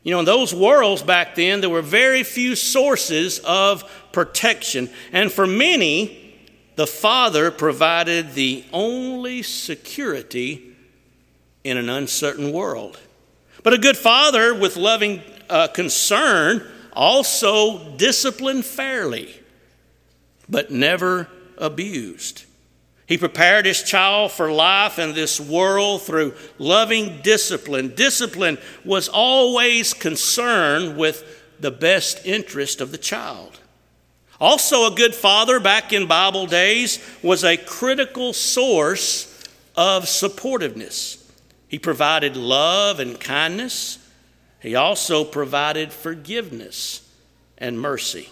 You 0.03 0.11
know, 0.11 0.19
in 0.19 0.25
those 0.25 0.53
worlds 0.53 1.03
back 1.03 1.35
then, 1.35 1.61
there 1.61 1.69
were 1.69 1.83
very 1.83 2.23
few 2.23 2.55
sources 2.55 3.39
of 3.39 3.83
protection. 4.11 4.89
And 5.11 5.31
for 5.31 5.47
many, 5.47 6.35
the 6.75 6.87
father 6.87 7.51
provided 7.51 8.33
the 8.33 8.63
only 8.71 9.43
security 9.43 10.75
in 11.63 11.77
an 11.77 11.89
uncertain 11.89 12.51
world. 12.51 12.99
But 13.63 13.73
a 13.73 13.77
good 13.77 13.97
father 13.97 14.55
with 14.55 14.77
loving 14.77 15.21
uh, 15.49 15.67
concern 15.67 16.67
also 16.93 17.95
disciplined 17.97 18.65
fairly, 18.65 19.33
but 20.49 20.71
never 20.71 21.27
abused. 21.57 22.45
He 23.05 23.17
prepared 23.17 23.65
his 23.65 23.83
child 23.83 24.31
for 24.31 24.51
life 24.51 24.97
in 24.97 25.13
this 25.13 25.39
world 25.39 26.01
through 26.01 26.33
loving 26.57 27.21
discipline. 27.21 27.93
Discipline 27.93 28.57
was 28.85 29.09
always 29.09 29.93
concerned 29.93 30.97
with 30.97 31.23
the 31.59 31.71
best 31.71 32.25
interest 32.25 32.81
of 32.81 32.91
the 32.91 32.97
child. 32.97 33.59
Also, 34.41 34.91
a 34.91 34.95
good 34.95 35.13
father 35.13 35.59
back 35.59 35.93
in 35.93 36.07
Bible 36.07 36.47
days 36.47 36.97
was 37.21 37.43
a 37.43 37.55
critical 37.55 38.33
source 38.33 39.47
of 39.75 40.05
supportiveness. 40.05 41.23
He 41.67 41.77
provided 41.77 42.35
love 42.35 42.99
and 42.99 43.19
kindness. 43.19 43.99
He 44.59 44.73
also 44.73 45.23
provided 45.23 45.93
forgiveness 45.93 47.07
and 47.59 47.79
mercy. 47.79 48.29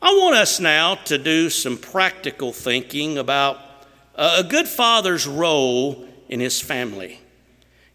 I 0.00 0.12
want 0.12 0.36
us 0.36 0.60
now 0.60 0.94
to 1.06 1.18
do 1.18 1.50
some 1.50 1.78
practical 1.78 2.52
thinking 2.52 3.18
about 3.18 3.58
a 4.14 4.44
good 4.44 4.68
father's 4.68 5.26
role 5.26 6.06
in 6.28 6.38
his 6.38 6.60
family. 6.60 7.20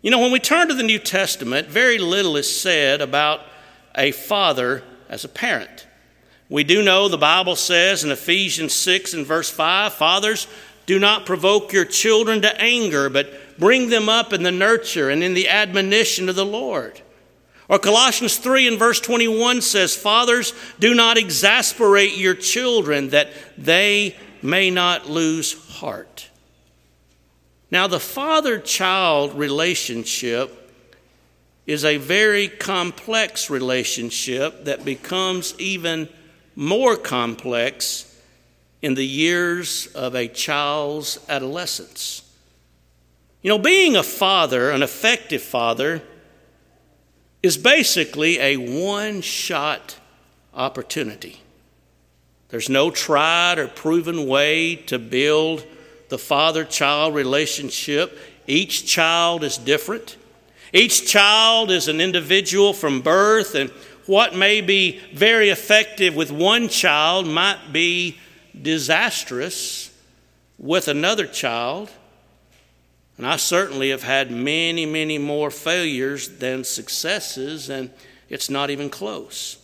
You 0.02 0.12
know, 0.12 0.20
when 0.20 0.34
we 0.34 0.40
turn 0.40 0.68
to 0.68 0.74
the 0.74 0.84
New 0.84 1.00
Testament, 1.00 1.70
very 1.70 2.00
little 2.00 2.36
is 2.36 2.54
said 2.54 3.00
about 3.00 3.40
a 3.96 4.12
father 4.12 4.84
as 5.08 5.24
a 5.24 5.30
parent. 5.30 5.88
We 6.52 6.66
do 6.66 6.84
know 6.84 7.08
the 7.08 7.18
Bible 7.18 7.56
says 7.56 8.04
in 8.04 8.12
Ephesians 8.12 8.74
6 8.74 9.14
and 9.14 9.26
verse 9.26 9.50
5 9.50 9.94
Fathers, 9.94 10.48
do 10.86 11.00
not 11.00 11.26
provoke 11.26 11.72
your 11.72 11.86
children 11.86 12.42
to 12.42 12.62
anger, 12.62 13.10
but 13.10 13.58
bring 13.58 13.90
them 13.90 14.10
up 14.10 14.34
in 14.34 14.44
the 14.44 14.52
nurture 14.52 15.10
and 15.10 15.24
in 15.24 15.34
the 15.34 15.48
admonition 15.48 16.28
of 16.28 16.36
the 16.36 16.46
Lord. 16.46 17.00
Or 17.70 17.80
Colossians 17.80 18.38
3 18.38 18.68
and 18.68 18.78
verse 18.78 19.00
21 19.00 19.62
says, 19.62 19.96
Fathers, 19.96 20.54
do 20.78 20.94
not 20.94 21.18
exasperate 21.18 22.18
your 22.18 22.36
children 22.36 23.12
that 23.12 23.30
they 23.58 24.18
may 24.42 24.70
not 24.70 25.10
lose 25.10 25.54
heart. 25.78 26.30
Now, 27.72 27.88
the 27.88 28.02
father 28.02 28.60
child 28.60 29.36
relationship 29.36 30.70
is 31.66 31.86
a 31.86 31.96
very 31.96 32.50
complex 32.50 33.50
relationship 33.50 34.66
that 34.66 34.84
becomes 34.84 35.58
even 35.58 36.10
more 36.56 36.96
complex 36.98 38.08
in 38.82 38.96
the 38.96 39.06
years 39.06 39.88
of 39.88 40.16
a 40.16 40.28
child's 40.28 41.20
adolescence. 41.30 42.24
You 43.42 43.50
know, 43.50 43.58
being 43.58 43.96
a 43.96 44.04
father, 44.04 44.70
an 44.72 44.84
effective 44.84 45.42
father, 45.42 46.02
is 47.42 47.58
basically 47.58 48.40
a 48.40 48.58
one 48.58 49.22
shot 49.22 49.98
opportunity. 50.54 51.42
There's 52.50 52.70
no 52.70 52.92
tried 52.92 53.58
or 53.58 53.68
proven 53.68 54.28
way 54.28 54.76
to 54.76 55.00
build 55.00 55.66
the 56.10 56.18
father 56.18 56.66
child 56.66 57.16
relationship. 57.16 58.18
Each 58.46 58.86
child 58.86 59.44
is 59.44 59.58
different. 59.58 60.18
Each 60.74 61.08
child 61.08 61.72
is 61.72 61.88
an 61.88 62.00
individual 62.00 62.74
from 62.74 63.02
birth, 63.02 63.56
and 63.56 63.72
what 64.06 64.36
may 64.36 64.62
be 64.62 65.00
very 65.14 65.50
effective 65.50 66.16
with 66.16 66.32
one 66.32 66.68
child 66.68 67.28
might 67.28 67.72
be 67.72 68.18
disastrous 68.60 69.92
with 70.58 70.88
another 70.88 71.26
child. 71.26 71.90
And 73.18 73.28
I 73.28 73.36
certainly 73.36 73.90
have 73.90 74.04
had 74.04 74.32
many, 74.32 74.86
many 74.86 75.18
more 75.18 75.52
failures 75.52 76.28
than 76.28 76.64
successes, 76.64 77.70
and 77.70 77.92
it's 78.30 78.50
not 78.50 78.70
even 78.70 78.90
close. 78.90 79.58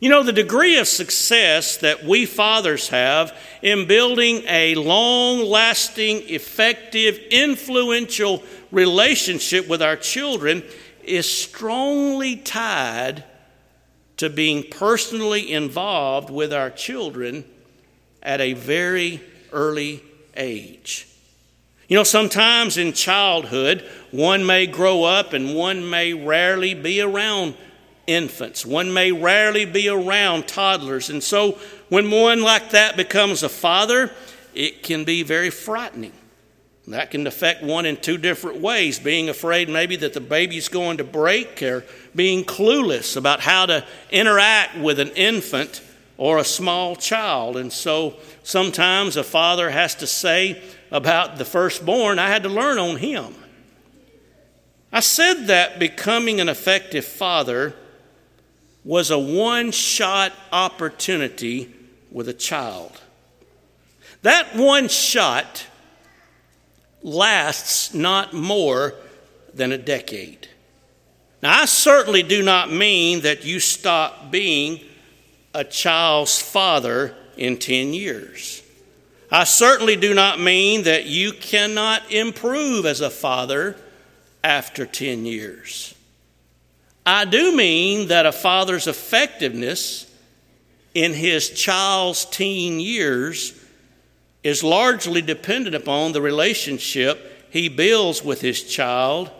You 0.00 0.10
know, 0.10 0.22
the 0.22 0.32
degree 0.32 0.78
of 0.78 0.86
success 0.86 1.78
that 1.78 2.04
we 2.04 2.24
fathers 2.24 2.88
have 2.88 3.36
in 3.62 3.88
building 3.88 4.44
a 4.46 4.76
long 4.76 5.40
lasting, 5.40 6.28
effective, 6.28 7.18
influential 7.32 8.44
relationship 8.70 9.66
with 9.66 9.82
our 9.82 9.96
children 9.96 10.62
is 11.02 11.28
strongly 11.28 12.36
tied 12.36 13.24
to 14.18 14.28
being 14.28 14.64
personally 14.70 15.50
involved 15.50 16.30
with 16.30 16.52
our 16.52 16.70
children 16.70 17.44
at 18.22 18.40
a 18.40 18.52
very 18.52 19.20
early 19.52 20.02
age. 20.36 21.08
You 21.88 21.96
know, 21.96 22.04
sometimes 22.04 22.76
in 22.76 22.92
childhood, 22.92 23.88
one 24.10 24.44
may 24.44 24.66
grow 24.66 25.04
up 25.04 25.32
and 25.32 25.54
one 25.54 25.88
may 25.88 26.12
rarely 26.12 26.74
be 26.74 27.00
around 27.00 27.54
infants. 28.06 28.66
One 28.66 28.92
may 28.92 29.12
rarely 29.12 29.64
be 29.64 29.88
around 29.88 30.46
toddlers. 30.46 31.08
And 31.08 31.22
so 31.22 31.58
when 31.88 32.10
one 32.10 32.42
like 32.42 32.70
that 32.70 32.96
becomes 32.96 33.42
a 33.42 33.48
father, 33.48 34.10
it 34.54 34.82
can 34.82 35.04
be 35.04 35.22
very 35.22 35.50
frightening. 35.50 36.12
That 36.88 37.10
can 37.10 37.26
affect 37.26 37.62
one 37.62 37.86
in 37.86 37.96
two 37.96 38.18
different 38.18 38.60
ways 38.60 38.98
being 38.98 39.28
afraid 39.28 39.68
maybe 39.68 39.96
that 39.96 40.14
the 40.14 40.20
baby's 40.20 40.68
going 40.68 40.98
to 40.98 41.04
break, 41.04 41.62
or 41.62 41.84
being 42.14 42.44
clueless 42.44 43.16
about 43.16 43.40
how 43.40 43.66
to 43.66 43.84
interact 44.10 44.78
with 44.78 44.98
an 44.98 45.10
infant 45.10 45.82
or 46.16 46.38
a 46.38 46.44
small 46.44 46.96
child. 46.96 47.56
And 47.56 47.72
so 47.72 48.16
sometimes 48.42 49.16
a 49.16 49.24
father 49.24 49.70
has 49.70 49.94
to 49.96 50.06
say, 50.06 50.62
about 50.90 51.36
the 51.36 51.44
firstborn, 51.44 52.18
I 52.18 52.28
had 52.28 52.42
to 52.44 52.48
learn 52.48 52.78
on 52.78 52.96
him. 52.96 53.34
I 54.92 55.00
said 55.00 55.48
that 55.48 55.78
becoming 55.78 56.40
an 56.40 56.48
effective 56.48 57.04
father 57.04 57.74
was 58.84 59.10
a 59.10 59.18
one 59.18 59.70
shot 59.70 60.32
opportunity 60.50 61.74
with 62.10 62.28
a 62.28 62.32
child. 62.32 63.00
That 64.22 64.56
one 64.56 64.88
shot 64.88 65.66
lasts 67.02 67.94
not 67.94 68.32
more 68.32 68.94
than 69.54 69.72
a 69.72 69.78
decade. 69.78 70.48
Now, 71.42 71.60
I 71.60 71.64
certainly 71.66 72.22
do 72.22 72.42
not 72.42 72.72
mean 72.72 73.20
that 73.22 73.44
you 73.44 73.60
stop 73.60 74.30
being 74.30 74.80
a 75.54 75.64
child's 75.64 76.40
father 76.40 77.14
in 77.36 77.58
10 77.58 77.94
years. 77.94 78.62
I 79.30 79.44
certainly 79.44 79.96
do 79.96 80.14
not 80.14 80.40
mean 80.40 80.84
that 80.84 81.06
you 81.06 81.32
cannot 81.32 82.10
improve 82.10 82.86
as 82.86 83.00
a 83.00 83.10
father 83.10 83.76
after 84.42 84.86
10 84.86 85.26
years. 85.26 85.94
I 87.04 87.24
do 87.24 87.54
mean 87.54 88.08
that 88.08 88.26
a 88.26 88.32
father's 88.32 88.86
effectiveness 88.86 90.06
in 90.94 91.12
his 91.14 91.50
child's 91.50 92.24
teen 92.24 92.80
years 92.80 93.57
is 94.42 94.62
largely 94.62 95.22
dependent 95.22 95.74
upon 95.74 96.12
the 96.12 96.22
relationship 96.22 97.48
he 97.50 97.68
builds 97.68 98.22
with 98.22 98.40
his 98.40 98.62
child 98.62 99.30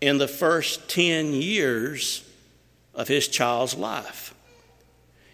in 0.00 0.18
the 0.18 0.28
first 0.28 0.88
10 0.88 1.32
years 1.32 2.24
of 2.94 3.08
his 3.08 3.28
child's 3.28 3.74
life. 3.74 4.34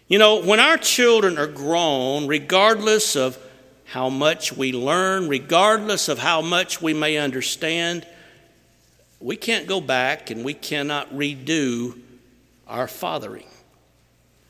You 0.07 0.19
know, 0.19 0.41
when 0.41 0.59
our 0.59 0.77
children 0.77 1.37
are 1.37 1.47
grown, 1.47 2.27
regardless 2.27 3.15
of 3.15 3.37
how 3.85 4.09
much 4.09 4.53
we 4.53 4.71
learn, 4.71 5.29
regardless 5.29 6.09
of 6.09 6.19
how 6.19 6.41
much 6.41 6.81
we 6.81 6.93
may 6.93 7.17
understand, 7.17 8.05
we 9.19 9.35
can't 9.35 9.67
go 9.67 9.81
back 9.81 10.29
and 10.29 10.43
we 10.43 10.53
cannot 10.53 11.11
redo 11.11 11.99
our 12.67 12.87
fathering. 12.87 13.47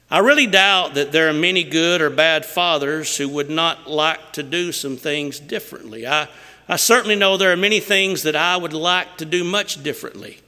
I 0.09 0.19
really 0.19 0.45
doubt 0.45 0.93
that 0.95 1.11
there 1.11 1.29
are 1.29 1.33
many 1.33 1.63
good 1.63 1.99
or 1.99 2.11
bad 2.11 2.45
fathers 2.45 3.17
who 3.17 3.27
would 3.29 3.49
not 3.49 3.89
like 3.89 4.33
to 4.33 4.43
do 4.43 4.71
some 4.71 4.97
things 4.97 5.39
differently. 5.39 6.05
I, 6.05 6.27
I 6.69 6.75
certainly 6.75 7.15
know 7.15 7.37
there 7.37 7.51
are 7.51 7.57
many 7.57 7.79
things 7.79 8.23
that 8.23 8.35
I 8.35 8.55
would 8.55 8.73
like 8.73 9.17
to 9.17 9.25
do 9.25 9.43
much 9.43 9.81
differently. 9.81 10.39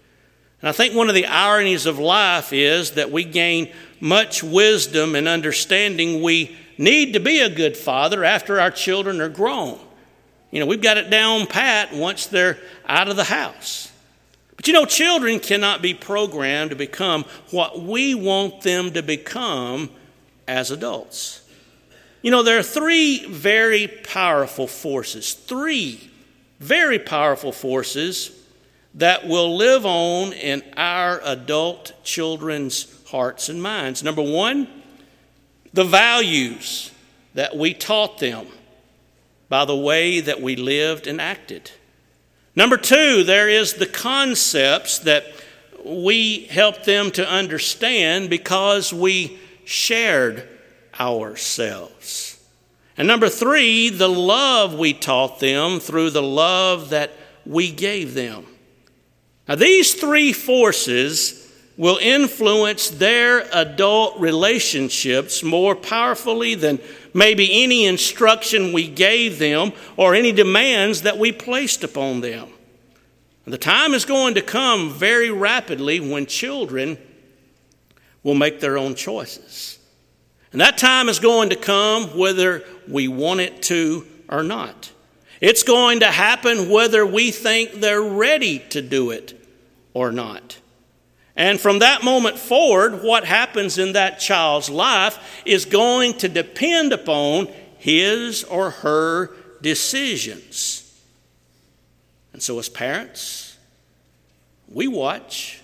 And 0.61 0.69
I 0.69 0.71
think 0.71 0.93
one 0.93 1.09
of 1.09 1.15
the 1.15 1.25
ironies 1.25 1.85
of 1.87 1.97
life 1.97 2.53
is 2.53 2.91
that 2.91 3.11
we 3.11 3.23
gain 3.23 3.71
much 3.99 4.43
wisdom 4.43 5.15
and 5.15 5.27
understanding. 5.27 6.21
We 6.21 6.55
need 6.77 7.13
to 7.13 7.19
be 7.19 7.39
a 7.39 7.49
good 7.49 7.75
father 7.75 8.23
after 8.23 8.59
our 8.59 8.71
children 8.71 9.21
are 9.21 9.29
grown. 9.29 9.79
You 10.51 10.59
know, 10.59 10.65
we've 10.67 10.81
got 10.81 10.97
it 10.97 11.09
down 11.09 11.47
pat 11.47 11.93
once 11.93 12.27
they're 12.27 12.57
out 12.87 13.09
of 13.09 13.15
the 13.15 13.23
house. 13.23 13.91
But 14.57 14.67
you 14.67 14.73
know, 14.73 14.85
children 14.85 15.39
cannot 15.39 15.81
be 15.81 15.93
programmed 15.93 16.71
to 16.71 16.75
become 16.75 17.23
what 17.51 17.81
we 17.81 18.13
want 18.15 18.61
them 18.61 18.91
to 18.93 19.03
become 19.03 19.89
as 20.47 20.71
adults. 20.71 21.47
You 22.21 22.31
know, 22.31 22.43
there 22.43 22.59
are 22.59 22.63
three 22.63 23.25
very 23.27 23.87
powerful 23.87 24.67
forces, 24.67 25.33
three 25.33 26.09
very 26.59 26.99
powerful 26.99 27.51
forces 27.51 28.31
that 28.95 29.27
will 29.27 29.55
live 29.55 29.85
on 29.85 30.33
in 30.33 30.63
our 30.75 31.21
adult 31.23 31.93
children's 32.03 32.93
hearts 33.07 33.47
and 33.47 33.61
minds. 33.61 34.03
Number 34.03 34.23
one, 34.23 34.67
the 35.73 35.83
values 35.83 36.91
that 37.35 37.55
we 37.55 37.75
taught 37.75 38.17
them 38.17 38.47
by 39.49 39.63
the 39.65 39.75
way 39.75 40.19
that 40.19 40.41
we 40.41 40.55
lived 40.55 41.05
and 41.05 41.21
acted. 41.21 41.71
Number 42.57 42.77
two, 42.77 43.23
there 43.23 43.47
is 43.47 43.75
the 43.75 43.85
concepts 43.85 44.97
that 44.99 45.25
we 45.85 46.45
helped 46.45 46.85
them 46.85 47.11
to 47.11 47.29
understand 47.29 48.31
because 48.31 48.91
we 48.91 49.37
shared 49.63 50.49
ourselves. 50.99 52.43
And 52.97 53.07
number 53.07 53.29
three, 53.29 53.91
the 53.91 54.09
love 54.09 54.73
we 54.73 54.93
taught 54.93 55.39
them 55.39 55.79
through 55.79 56.09
the 56.09 56.23
love 56.23 56.89
that 56.89 57.11
we 57.45 57.71
gave 57.71 58.15
them. 58.15 58.47
Now, 59.47 59.53
these 59.53 59.93
three 59.93 60.33
forces 60.33 61.37
will 61.77 61.98
influence 61.98 62.89
their 62.89 63.48
adult 63.53 64.19
relationships 64.19 65.43
more 65.43 65.75
powerfully 65.75 66.55
than 66.55 66.79
maybe 67.13 67.63
any 67.63 67.86
instruction 67.86 68.74
we 68.74 68.88
gave 68.88 69.38
them 69.38 69.72
or 69.96 70.15
any 70.15 70.31
demands 70.31 71.03
that 71.03 71.17
we 71.17 71.31
placed 71.31 71.84
upon 71.84 72.22
them. 72.22 72.50
The 73.46 73.57
time 73.57 73.93
is 73.93 74.03
going 74.03 74.34
to 74.34 74.41
come 74.41 74.89
very 74.91 75.31
rapidly 75.31 76.01
when 76.01 76.25
children 76.25 76.98
will 78.22 78.36
make 78.36 78.60
their 78.60 78.77
own 78.77 78.93
choices. 78.93 79.79
And 80.51 80.60
that 80.60 80.77
time 80.77 81.07
is 81.07 81.19
going 81.19 81.51
to 81.51 81.55
come 81.55 82.17
whether 82.17 82.65
we 82.89 83.07
want 83.07 83.39
it 83.39 83.62
to 83.63 84.05
or 84.27 84.43
not. 84.43 84.91
It's 85.39 85.63
going 85.63 86.01
to 86.01 86.12
happen 86.12 86.69
whether 86.69 87.05
we 87.05 87.31
think 87.31 87.74
they're 87.74 88.01
ready 88.01 88.60
to 88.72 88.81
do 88.81 89.12
it 89.12 89.39
or 89.94 90.11
not. 90.11 90.57
And 91.37 91.61
from 91.61 91.79
that 91.79 92.03
moment 92.03 92.39
forward, 92.39 93.03
what 93.03 93.23
happens 93.23 93.77
in 93.77 93.93
that 93.93 94.19
child's 94.19 94.71
life 94.71 95.43
is 95.45 95.65
going 95.65 96.15
to 96.15 96.27
depend 96.27 96.91
upon 96.91 97.47
his 97.77 98.43
or 98.43 98.71
her 98.71 99.35
decisions. 99.61 100.83
And 102.33 102.41
so, 102.41 102.57
as 102.57 102.69
parents, 102.69 103.55
we 104.67 104.87
watch, 104.87 105.61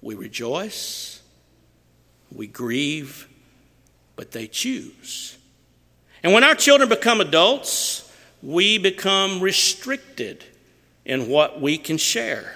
we 0.00 0.14
rejoice, 0.14 1.20
we 2.32 2.46
grieve, 2.46 3.28
but 4.14 4.30
they 4.30 4.46
choose. 4.46 5.36
And 6.22 6.32
when 6.32 6.44
our 6.44 6.54
children 6.54 6.88
become 6.88 7.20
adults, 7.20 8.08
we 8.40 8.78
become 8.78 9.40
restricted 9.40 10.44
in 11.04 11.28
what 11.28 11.60
we 11.60 11.76
can 11.76 11.98
share. 11.98 12.54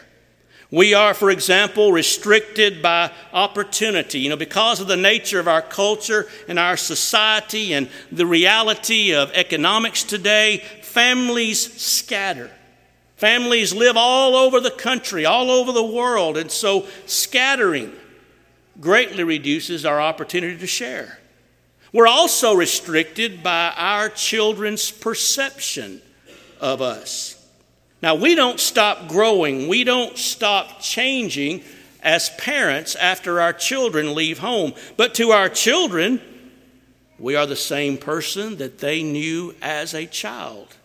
We 0.72 0.94
are, 0.94 1.12
for 1.12 1.30
example, 1.30 1.92
restricted 1.92 2.80
by 2.80 3.12
opportunity. 3.35 4.20
You 4.20 4.30
know, 4.30 4.37
because 4.37 4.80
of 4.80 4.88
the 4.88 4.96
nature 4.96 5.38
of 5.38 5.46
our 5.46 5.61
culture 5.61 6.26
and 6.48 6.58
our 6.58 6.78
society 6.78 7.74
and 7.74 7.90
the 8.11 8.24
reality 8.24 9.14
of 9.14 9.30
economics 9.32 10.02
today, 10.02 10.64
families 10.80 11.80
scatter. 11.80 12.50
Families 13.16 13.74
live 13.74 13.98
all 13.98 14.35
over 14.35 14.61
the 14.61 14.70
country, 14.70 15.26
all 15.26 15.50
over 15.50 15.72
the 15.72 15.85
world, 15.85 16.38
and 16.38 16.50
so 16.50 16.87
scattering 17.04 17.92
greatly 18.80 19.24
reduces 19.24 19.85
our 19.85 20.00
opportunity 20.00 20.56
to 20.56 20.66
share. 20.66 21.18
We're 21.92 22.08
also 22.08 22.54
restricted 22.54 23.42
by 23.42 23.74
our 23.76 24.08
children's 24.08 24.90
perception 24.90 26.00
of 26.62 26.80
us. 26.80 27.41
Now, 28.02 28.16
we 28.16 28.34
don't 28.34 28.58
stop 28.58 29.08
growing, 29.08 29.68
we 29.68 29.84
don't 29.84 30.18
stop 30.18 30.80
changing 30.80 31.62
as 32.02 32.30
parents 32.30 32.96
after 32.96 33.40
our 33.40 33.52
children 33.52 34.14
leave 34.14 34.40
home. 34.40 34.74
But 34.96 35.14
to 35.14 35.30
our 35.30 35.48
children, 35.48 36.20
we 37.18 37.36
are 37.36 37.46
the 37.46 37.54
same 37.54 37.96
person 37.96 38.56
that 38.56 38.78
they 38.78 39.04
knew 39.04 39.54
as 39.62 39.94
a 39.94 40.06
child. 40.06 40.76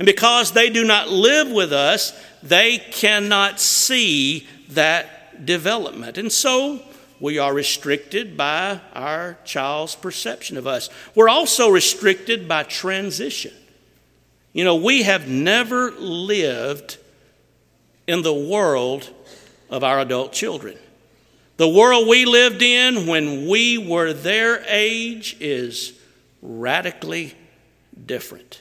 And 0.00 0.06
because 0.06 0.52
they 0.52 0.70
do 0.70 0.84
not 0.84 1.08
live 1.08 1.50
with 1.50 1.72
us, 1.72 2.18
they 2.42 2.78
cannot 2.78 3.60
see 3.60 4.46
that 4.70 5.46
development. 5.46 6.18
And 6.18 6.30
so 6.30 6.80
we 7.20 7.38
are 7.38 7.54
restricted 7.54 8.36
by 8.36 8.80
our 8.94 9.38
child's 9.44 9.94
perception 9.94 10.56
of 10.56 10.66
us. 10.66 10.88
We're 11.14 11.28
also 11.28 11.68
restricted 11.68 12.48
by 12.48 12.64
transition. 12.64 13.52
You 14.58 14.64
know, 14.64 14.74
we 14.74 15.04
have 15.04 15.28
never 15.28 15.92
lived 15.92 16.98
in 18.08 18.22
the 18.22 18.34
world 18.34 19.08
of 19.70 19.84
our 19.84 20.00
adult 20.00 20.32
children. 20.32 20.76
The 21.58 21.68
world 21.68 22.08
we 22.08 22.24
lived 22.24 22.60
in 22.60 23.06
when 23.06 23.46
we 23.46 23.78
were 23.78 24.12
their 24.12 24.64
age 24.66 25.36
is 25.38 25.92
radically 26.42 27.36
different. 28.04 28.60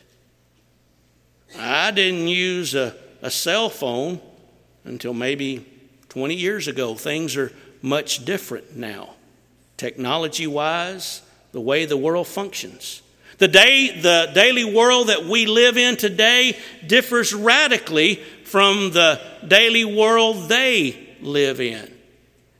I 1.57 1.89
didn't 1.89 2.27
use 2.27 2.75
a, 2.75 2.95
a 3.23 3.31
cell 3.31 3.67
phone 3.67 4.21
until 4.83 5.15
maybe 5.15 5.65
20 6.10 6.36
years 6.36 6.67
ago. 6.67 6.93
Things 6.93 7.36
are 7.36 7.51
much 7.81 8.23
different 8.23 8.75
now, 8.75 9.15
technology 9.77 10.45
wise, 10.45 11.23
the 11.53 11.62
way 11.62 11.86
the 11.86 11.97
world 11.97 12.27
functions. 12.27 13.01
The, 13.38 13.47
day, 13.47 14.00
the 14.02 14.32
daily 14.34 14.65
world 14.65 15.10
that 15.10 15.26
we 15.26 15.45
live 15.45 15.78
in 15.78 15.95
today 15.95 16.58
differs 16.86 17.34
radically 17.34 18.15
from 18.43 18.91
the 18.91 19.21
daily 19.47 19.86
world 19.86 20.50
they 20.50 21.15
live 21.21 21.62
in. 21.62 21.93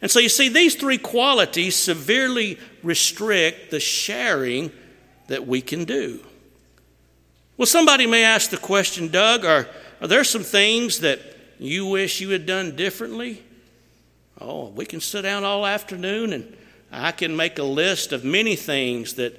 And 0.02 0.12
so 0.12 0.20
you 0.20 0.30
see, 0.30 0.50
these 0.50 0.76
three 0.76 1.00
qualities 1.00 1.76
severely 1.76 2.60
restrict 2.84 3.72
the 3.72 3.80
sharing 3.80 4.72
that 5.28 5.48
we 5.48 5.62
can 5.62 5.86
do. 5.86 6.24
Well, 7.58 7.66
somebody 7.66 8.06
may 8.06 8.24
ask 8.24 8.52
the 8.52 8.58
question, 8.58 9.08
Doug, 9.08 9.44
are, 9.44 9.68
are 10.00 10.08
there 10.08 10.24
some 10.24 10.44
things 10.44 11.00
that 11.00 11.20
you 11.58 11.88
wish 11.88 12.22
you 12.22 12.30
had 12.30 12.46
done 12.46 12.76
differently? 12.76 13.44
Oh, 14.40 14.68
we 14.68 14.86
can 14.86 15.02
sit 15.02 15.24
down 15.24 15.44
all 15.44 15.66
afternoon 15.66 16.34
and 16.34 16.56
I 16.92 17.12
can 17.12 17.36
make 17.36 17.58
a 17.58 17.64
list 17.64 18.14
of 18.14 18.24
many 18.24 18.56
things 18.56 19.16
that 19.16 19.36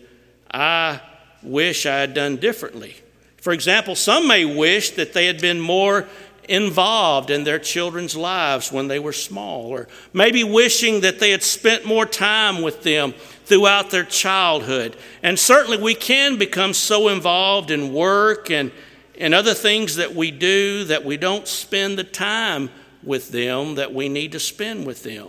I 0.51 1.01
wish 1.43 1.87
I 1.87 1.99
had 1.99 2.15
done 2.15 2.37
differently. 2.37 2.97
For 3.41 3.53
example, 3.53 3.95
some 3.95 4.27
may 4.27 4.45
wish 4.45 4.91
that 4.93 5.13
they 5.13 5.27
had 5.27 5.41
been 5.41 5.61
more 5.61 6.07
involved 6.49 7.31
in 7.31 7.45
their 7.45 7.59
children's 7.59 8.17
lives 8.17 8.73
when 8.73 8.89
they 8.89 8.99
were 8.99 9.13
small, 9.13 9.67
or 9.67 9.87
maybe 10.13 10.43
wishing 10.43 11.03
that 11.03 11.21
they 11.21 11.31
had 11.31 11.43
spent 11.43 11.85
more 11.85 12.07
time 12.07 12.63
with 12.63 12.83
them 12.83 13.13
throughout 13.45 13.91
their 13.91 14.05
childhood. 14.05 14.97
And 15.23 15.39
certainly 15.39 15.77
we 15.77 15.95
can 15.95 16.39
become 16.39 16.75
so 16.75 17.09
involved 17.09 17.71
in 17.71 17.93
work 17.93 18.51
and, 18.51 18.73
and 19.19 19.35
other 19.35 19.55
things 19.55 19.97
that 19.97 20.15
we 20.15 20.31
do 20.31 20.85
that 20.85 21.05
we 21.05 21.17
don't 21.17 21.47
spend 21.47 21.99
the 21.99 22.05
time 22.05 22.71
with 23.03 23.31
them 23.31 23.77
that 23.77 23.95
we 23.95 24.09
need 24.09 24.33
to 24.33 24.41
spend 24.41 24.87
with 24.87 25.03
them. 25.03 25.29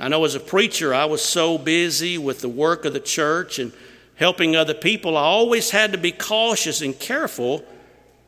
I 0.00 0.08
know 0.08 0.24
as 0.24 0.34
a 0.34 0.40
preacher, 0.40 0.92
I 0.92 1.04
was 1.04 1.22
so 1.22 1.58
busy 1.58 2.18
with 2.18 2.40
the 2.40 2.48
work 2.48 2.84
of 2.84 2.92
the 2.92 3.00
church 3.00 3.58
and 3.58 3.72
helping 4.16 4.56
other 4.56 4.74
people, 4.74 5.16
I 5.16 5.22
always 5.22 5.70
had 5.70 5.92
to 5.92 5.98
be 5.98 6.12
cautious 6.12 6.80
and 6.80 6.98
careful 6.98 7.64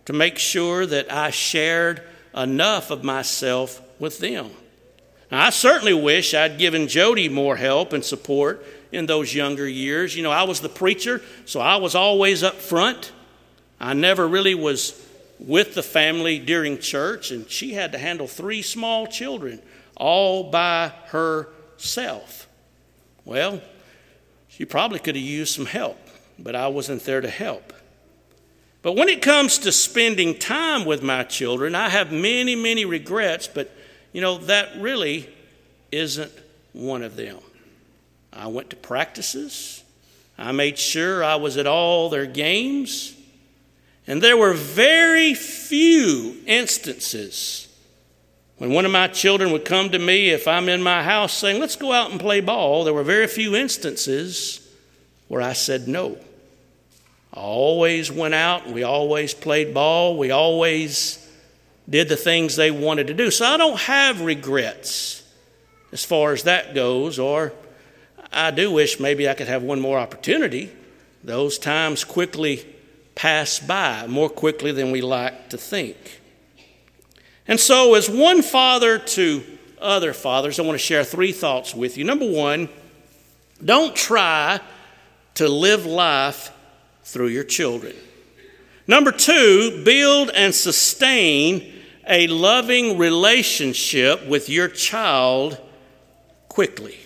to 0.07 0.13
make 0.13 0.39
sure 0.39 0.87
that 0.87 1.13
I 1.13 1.31
shared 1.31 2.03
enough 2.35 2.91
of 2.91 3.05
myself 3.05 3.81
with 3.99 4.19
them. 4.19 4.51
Now, 5.31 5.47
I 5.47 5.51
certainly 5.51 5.95
wish 5.95 6.35
I'd 6.35 6.59
given 6.59 6.89
Jody 6.89 7.29
more 7.29 7.57
help 7.57 7.93
and 7.93 8.05
support 8.05 8.65
in 8.93 9.07
those 9.07 9.35
younger 9.35 9.69
years. 9.69 10.15
You 10.17 10.23
know, 10.23 10.31
I 10.31 10.43
was 10.45 10.61
the 10.61 10.69
preacher, 10.69 11.23
so 11.45 11.61
I 11.61 11.77
was 11.77 11.95
always 11.95 12.43
up 12.43 12.57
front. 12.57 13.13
I 13.81 13.93
never 13.93 14.29
really 14.29 14.55
was 14.55 15.01
with 15.39 15.75
the 15.75 15.83
family 15.83 16.39
during 16.39 16.79
church, 16.79 17.31
and 17.31 17.49
she 17.51 17.75
had 17.75 17.93
to 17.93 17.99
handle 17.99 18.27
three 18.27 18.63
small 18.63 19.07
children 19.07 19.61
all 19.97 20.51
by 20.51 20.93
herself. 21.07 22.49
Well, 23.25 23.61
she 24.57 24.65
probably 24.65 25.01
could 25.01 25.17
have 25.17 25.25
used 25.25 25.53
some 25.53 25.67
help, 25.67 25.99
but 26.39 26.55
I 26.55 26.69
wasn't 26.69 27.05
there 27.05 27.21
to 27.21 27.29
help. 27.29 27.73
But 28.83 28.93
when 28.93 29.09
it 29.09 29.21
comes 29.21 29.59
to 29.59 29.73
spending 29.73 30.39
time 30.39 30.85
with 30.85 31.03
my 31.03 31.25
children, 31.25 31.75
I 31.75 31.89
have 31.89 32.13
many, 32.13 32.55
many 32.55 32.85
regrets, 32.85 33.49
but 33.49 33.75
you 34.13 34.21
know, 34.21 34.39
that 34.39 34.77
really 34.77 35.29
isn't 35.91 36.31
one 36.73 37.03
of 37.03 37.17
them. 37.17 37.39
I 38.33 38.47
went 38.47 38.71
to 38.71 38.77
practices, 38.77 39.83
I 40.39 40.53
made 40.53 40.79
sure 40.79 41.25
I 41.25 41.35
was 41.35 41.57
at 41.57 41.67
all 41.67 42.09
their 42.09 42.27
games, 42.27 43.17
and 44.07 44.23
there 44.23 44.37
were 44.37 44.53
very 44.53 45.35
few 45.35 46.37
instances 46.47 47.64
when 48.59 48.73
one 48.73 48.85
of 48.85 48.93
my 48.93 49.09
children 49.09 49.53
would 49.53 49.65
come 49.65 49.91
to 49.91 49.99
me 49.99 50.31
if 50.31 50.47
I'm 50.47 50.69
in 50.69 50.83
my 50.83 51.03
house 51.03 51.33
saying, 51.35 51.61
Let's 51.61 51.77
go 51.77 51.93
out 51.93 52.11
and 52.11 52.21
play 52.21 52.41
ball. 52.41 52.85
There 52.85 52.95
were 52.95 53.03
very 53.03 53.27
few 53.27 53.57
instances 53.57 54.67
where 55.29 55.43
I 55.43 55.53
said 55.55 55.89
no. 55.89 56.19
I 57.33 57.41
always 57.41 58.13
went 58.13 58.35
out, 58.35 58.69
we 58.69 58.85
always 58.85 59.35
played 59.35 59.75
ball, 59.75 60.17
we 60.17 60.31
always 60.31 61.21
did 61.89 62.09
the 62.09 62.17
things 62.17 62.57
they 62.57 62.71
wanted 62.71 63.09
to 63.09 63.15
do. 63.15 63.31
So 63.31 63.45
I 63.45 63.57
don't 63.57 63.79
have 63.81 64.21
regrets 64.21 65.23
as 65.93 66.05
far 66.05 66.33
as 66.33 66.45
that 66.45 66.75
goes, 66.75 67.19
or 67.19 67.53
I 68.33 68.51
do 68.51 68.71
wish 68.71 69.01
maybe 69.01 69.29
I 69.29 69.35
could 69.35 69.49
have 69.49 69.63
one 69.63 69.81
more 69.81 69.99
opportunity. 69.99 70.73
Those 71.23 71.59
times 71.59 72.05
quickly 72.05 72.65
pass 73.15 73.59
by, 73.59 74.07
more 74.07 74.29
quickly 74.29 74.73
than 74.73 74.91
we 74.91 75.01
like 75.01 75.51
to 75.51 75.59
think. 75.59 75.97
And 77.47 77.61
so, 77.61 77.95
as 77.95 78.09
one 78.09 78.43
father 78.43 78.99
to 78.99 79.45
other 79.79 80.13
fathers, 80.13 80.59
I 80.59 80.63
want 80.63 80.75
to 80.75 80.85
share 80.85 81.05
three 81.05 81.33
thoughts 81.33 81.75
with 81.75 81.99
you. 81.99 82.05
Number 82.05 82.31
one, 82.31 82.69
don't 83.63 83.95
try 83.95 84.61
to 85.35 85.49
live 85.49 85.85
life 85.85 86.51
through 87.03 87.29
your 87.29 87.45
children. 87.45 87.95
Number 88.87 89.13
two, 89.13 89.83
build 89.85 90.31
and 90.31 90.55
sustain 90.55 91.73
a 92.09 92.27
loving 92.27 92.99
relationship 92.99 94.27
with 94.27 94.49
your 94.49 94.69
child 94.69 95.59
quickly. 96.49 96.99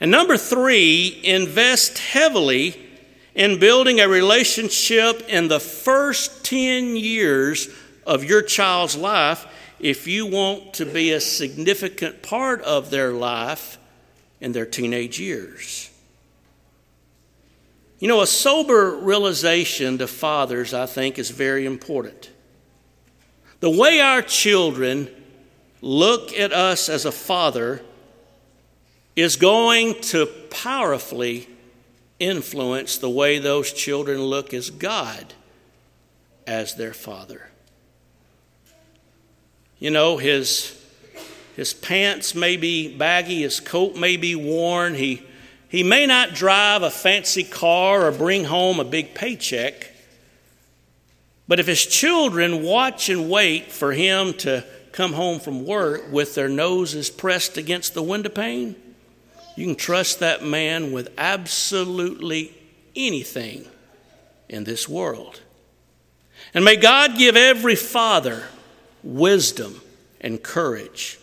And 0.00 0.10
number 0.10 0.36
three, 0.36 1.20
invest 1.24 1.98
heavily 1.98 2.82
in 3.34 3.58
building 3.58 4.00
a 4.00 4.08
relationship 4.08 5.22
in 5.28 5.48
the 5.48 5.60
first 5.60 6.44
10 6.44 6.96
years 6.96 7.68
of 8.06 8.24
your 8.24 8.40
child's 8.40 8.96
life 8.96 9.46
if 9.78 10.06
you 10.06 10.26
want 10.26 10.74
to 10.74 10.86
be 10.86 11.12
a 11.12 11.20
significant 11.20 12.22
part 12.22 12.62
of 12.62 12.90
their 12.90 13.12
life 13.12 13.78
in 14.40 14.52
their 14.52 14.64
teenage 14.64 15.20
years. 15.20 15.90
You 17.98 18.08
know, 18.08 18.20
a 18.20 18.26
sober 18.26 18.96
realization 18.96 19.98
to 19.98 20.06
fathers, 20.06 20.72
I 20.72 20.86
think, 20.86 21.18
is 21.18 21.30
very 21.30 21.66
important. 21.66 22.30
The 23.60 23.70
way 23.70 24.00
our 24.00 24.22
children 24.22 25.08
look 25.80 26.32
at 26.34 26.52
us 26.52 26.88
as 26.88 27.04
a 27.04 27.12
father 27.12 27.82
is 29.14 29.36
going 29.36 29.98
to 30.02 30.26
powerfully 30.50 31.48
influence 32.18 32.98
the 32.98 33.10
way 33.10 33.38
those 33.38 33.72
children 33.72 34.22
look 34.22 34.52
as 34.52 34.68
God 34.68 35.34
as 36.46 36.76
their 36.76 36.92
father. 36.92 37.48
You 39.78 39.90
know, 39.90 40.16
his, 40.16 40.82
his 41.54 41.74
pants 41.74 42.34
may 42.34 42.56
be 42.56 42.96
baggy, 42.96 43.42
his 43.42 43.60
coat 43.60 43.96
may 43.96 44.16
be 44.16 44.34
worn, 44.34 44.94
he 44.94 45.22
he 45.68 45.82
may 45.82 46.06
not 46.06 46.34
drive 46.34 46.82
a 46.82 46.90
fancy 46.90 47.44
car 47.44 48.06
or 48.06 48.12
bring 48.12 48.44
home 48.44 48.78
a 48.78 48.84
big 48.84 49.14
paycheck, 49.14 49.90
but 51.48 51.60
if 51.60 51.66
his 51.66 51.84
children 51.84 52.62
watch 52.62 53.08
and 53.08 53.28
wait 53.28 53.70
for 53.70 53.92
him 53.92 54.32
to 54.34 54.64
come 54.92 55.12
home 55.12 55.40
from 55.40 55.66
work 55.66 56.10
with 56.10 56.34
their 56.34 56.48
noses 56.48 57.10
pressed 57.10 57.58
against 57.58 57.94
the 57.94 58.02
window 58.02 58.30
pane, 58.30 58.74
you 59.56 59.66
can 59.66 59.76
trust 59.76 60.20
that 60.20 60.42
man 60.42 60.92
with 60.92 61.12
absolutely 61.18 62.56
anything 62.94 63.66
in 64.48 64.64
this 64.64 64.88
world. 64.88 65.40
And 66.54 66.64
may 66.64 66.76
God 66.76 67.18
give 67.18 67.36
every 67.36 67.76
father 67.76 68.44
wisdom 69.02 69.80
and 70.20 70.42
courage. 70.42 71.18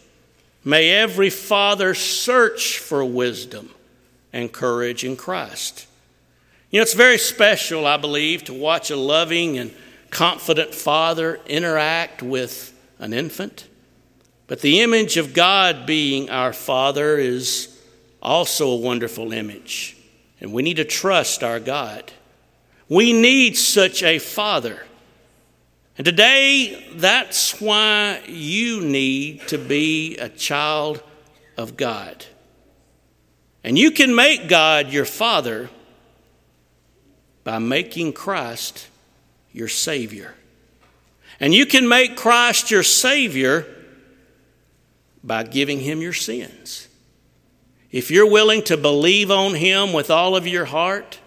May 0.64 0.90
every 0.90 1.30
father 1.30 1.94
search 1.94 2.80
for 2.80 3.04
wisdom 3.04 3.70
and 4.32 4.52
courage 4.52 5.04
in 5.04 5.16
Christ. 5.16 5.88
You 6.72 6.80
know, 6.80 6.84
it's 6.84 6.94
very 6.94 7.18
special, 7.18 7.86
I 7.86 7.98
believe, 7.98 8.46
to 8.46 8.54
watch 8.54 8.90
a 8.90 8.96
loving 8.96 9.58
and 9.58 9.74
confident 10.10 10.74
father 10.74 11.40
interact 11.46 12.24
with 12.24 12.74
an 13.00 13.14
infant. 13.14 13.68
But 14.48 14.62
the 14.62 14.82
image 14.82 15.18
of 15.18 15.34
God 15.34 15.86
being 15.86 16.30
our 16.30 16.54
Father 16.54 17.18
is 17.18 17.80
also 18.22 18.70
a 18.70 18.76
wonderful 18.76 19.34
image. 19.34 19.98
And 20.40 20.54
we 20.54 20.64
need 20.64 20.78
to 20.78 20.86
trust 20.86 21.44
our 21.44 21.60
God. 21.60 22.12
We 22.90 23.14
need 23.14 23.58
such 23.58 24.04
a 24.04 24.20
Father. 24.20 24.84
And 25.98 26.06
today, 26.06 26.92
that's 26.96 27.62
why 27.62 28.22
you 28.28 28.82
need 28.82 29.48
to 29.50 29.58
be 29.58 30.18
a 30.18 30.28
child 30.28 31.04
of 31.56 31.78
God. 31.78 32.26
And 33.64 33.78
you 33.78 33.92
can 33.92 34.16
make 34.16 34.48
God 34.48 34.92
your 34.92 35.06
Father 35.06 35.70
by 37.44 37.60
making 37.60 38.14
Christ 38.14 38.88
your 39.52 39.68
Savior. 39.68 40.34
And 41.40 41.54
you 41.54 41.66
can 41.66 41.88
make 41.88 42.18
Christ 42.18 42.72
your 42.72 42.84
Savior 42.84 43.66
by 45.24 45.44
giving 45.44 45.80
Him 45.80 46.02
your 46.02 46.14
sins. 46.14 46.88
If 47.92 48.10
you're 48.10 48.30
willing 48.30 48.64
to 48.64 48.78
believe 48.78 49.30
on 49.30 49.54
Him 49.54 49.94
with 49.94 50.10
all 50.10 50.36
of 50.36 50.48
your 50.48 50.66
heart, 50.66 51.20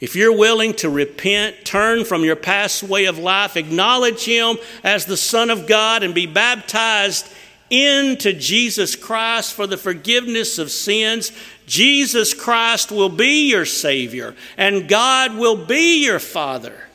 if 0.00 0.14
you're 0.14 0.36
willing 0.36 0.74
to 0.74 0.88
repent, 0.88 1.64
turn 1.64 2.04
from 2.04 2.24
your 2.24 2.36
past 2.36 2.82
way 2.82 3.06
of 3.06 3.18
life, 3.18 3.56
acknowledge 3.56 4.24
Him 4.24 4.58
as 4.84 5.06
the 5.06 5.16
Son 5.16 5.50
of 5.50 5.66
God, 5.66 6.02
and 6.02 6.14
be 6.14 6.26
baptized 6.26 7.28
into 7.70 8.32
Jesus 8.32 8.96
Christ 8.96 9.52
for 9.52 9.66
the 9.66 9.76
forgiveness 9.76 10.58
of 10.58 10.70
sins, 10.70 11.32
Jesus 11.66 12.32
Christ 12.32 12.90
will 12.90 13.10
be 13.10 13.50
your 13.50 13.66
Savior 13.66 14.34
and 14.56 14.88
God 14.88 15.36
will 15.36 15.66
be 15.66 16.04
your 16.04 16.18
Father. 16.18 16.86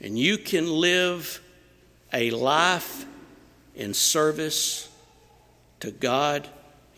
And 0.00 0.18
you 0.18 0.38
can 0.38 0.70
live 0.70 1.40
a 2.12 2.30
life 2.30 3.06
in 3.74 3.94
service 3.94 4.90
to 5.80 5.90
God 5.90 6.48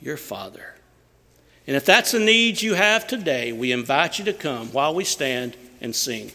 your 0.01 0.17
Father. 0.17 0.72
And 1.67 1.77
if 1.77 1.85
that's 1.85 2.13
a 2.15 2.19
need 2.19 2.61
you 2.61 2.75
have 2.75 3.07
today, 3.07 3.53
we 3.53 3.73
invite 3.73 4.19
you 4.19 4.25
to 4.27 4.33
come 4.33 4.69
while 4.69 4.95
we 4.95 5.05
stand 5.05 5.57
and 5.81 5.95
sing. 5.95 6.33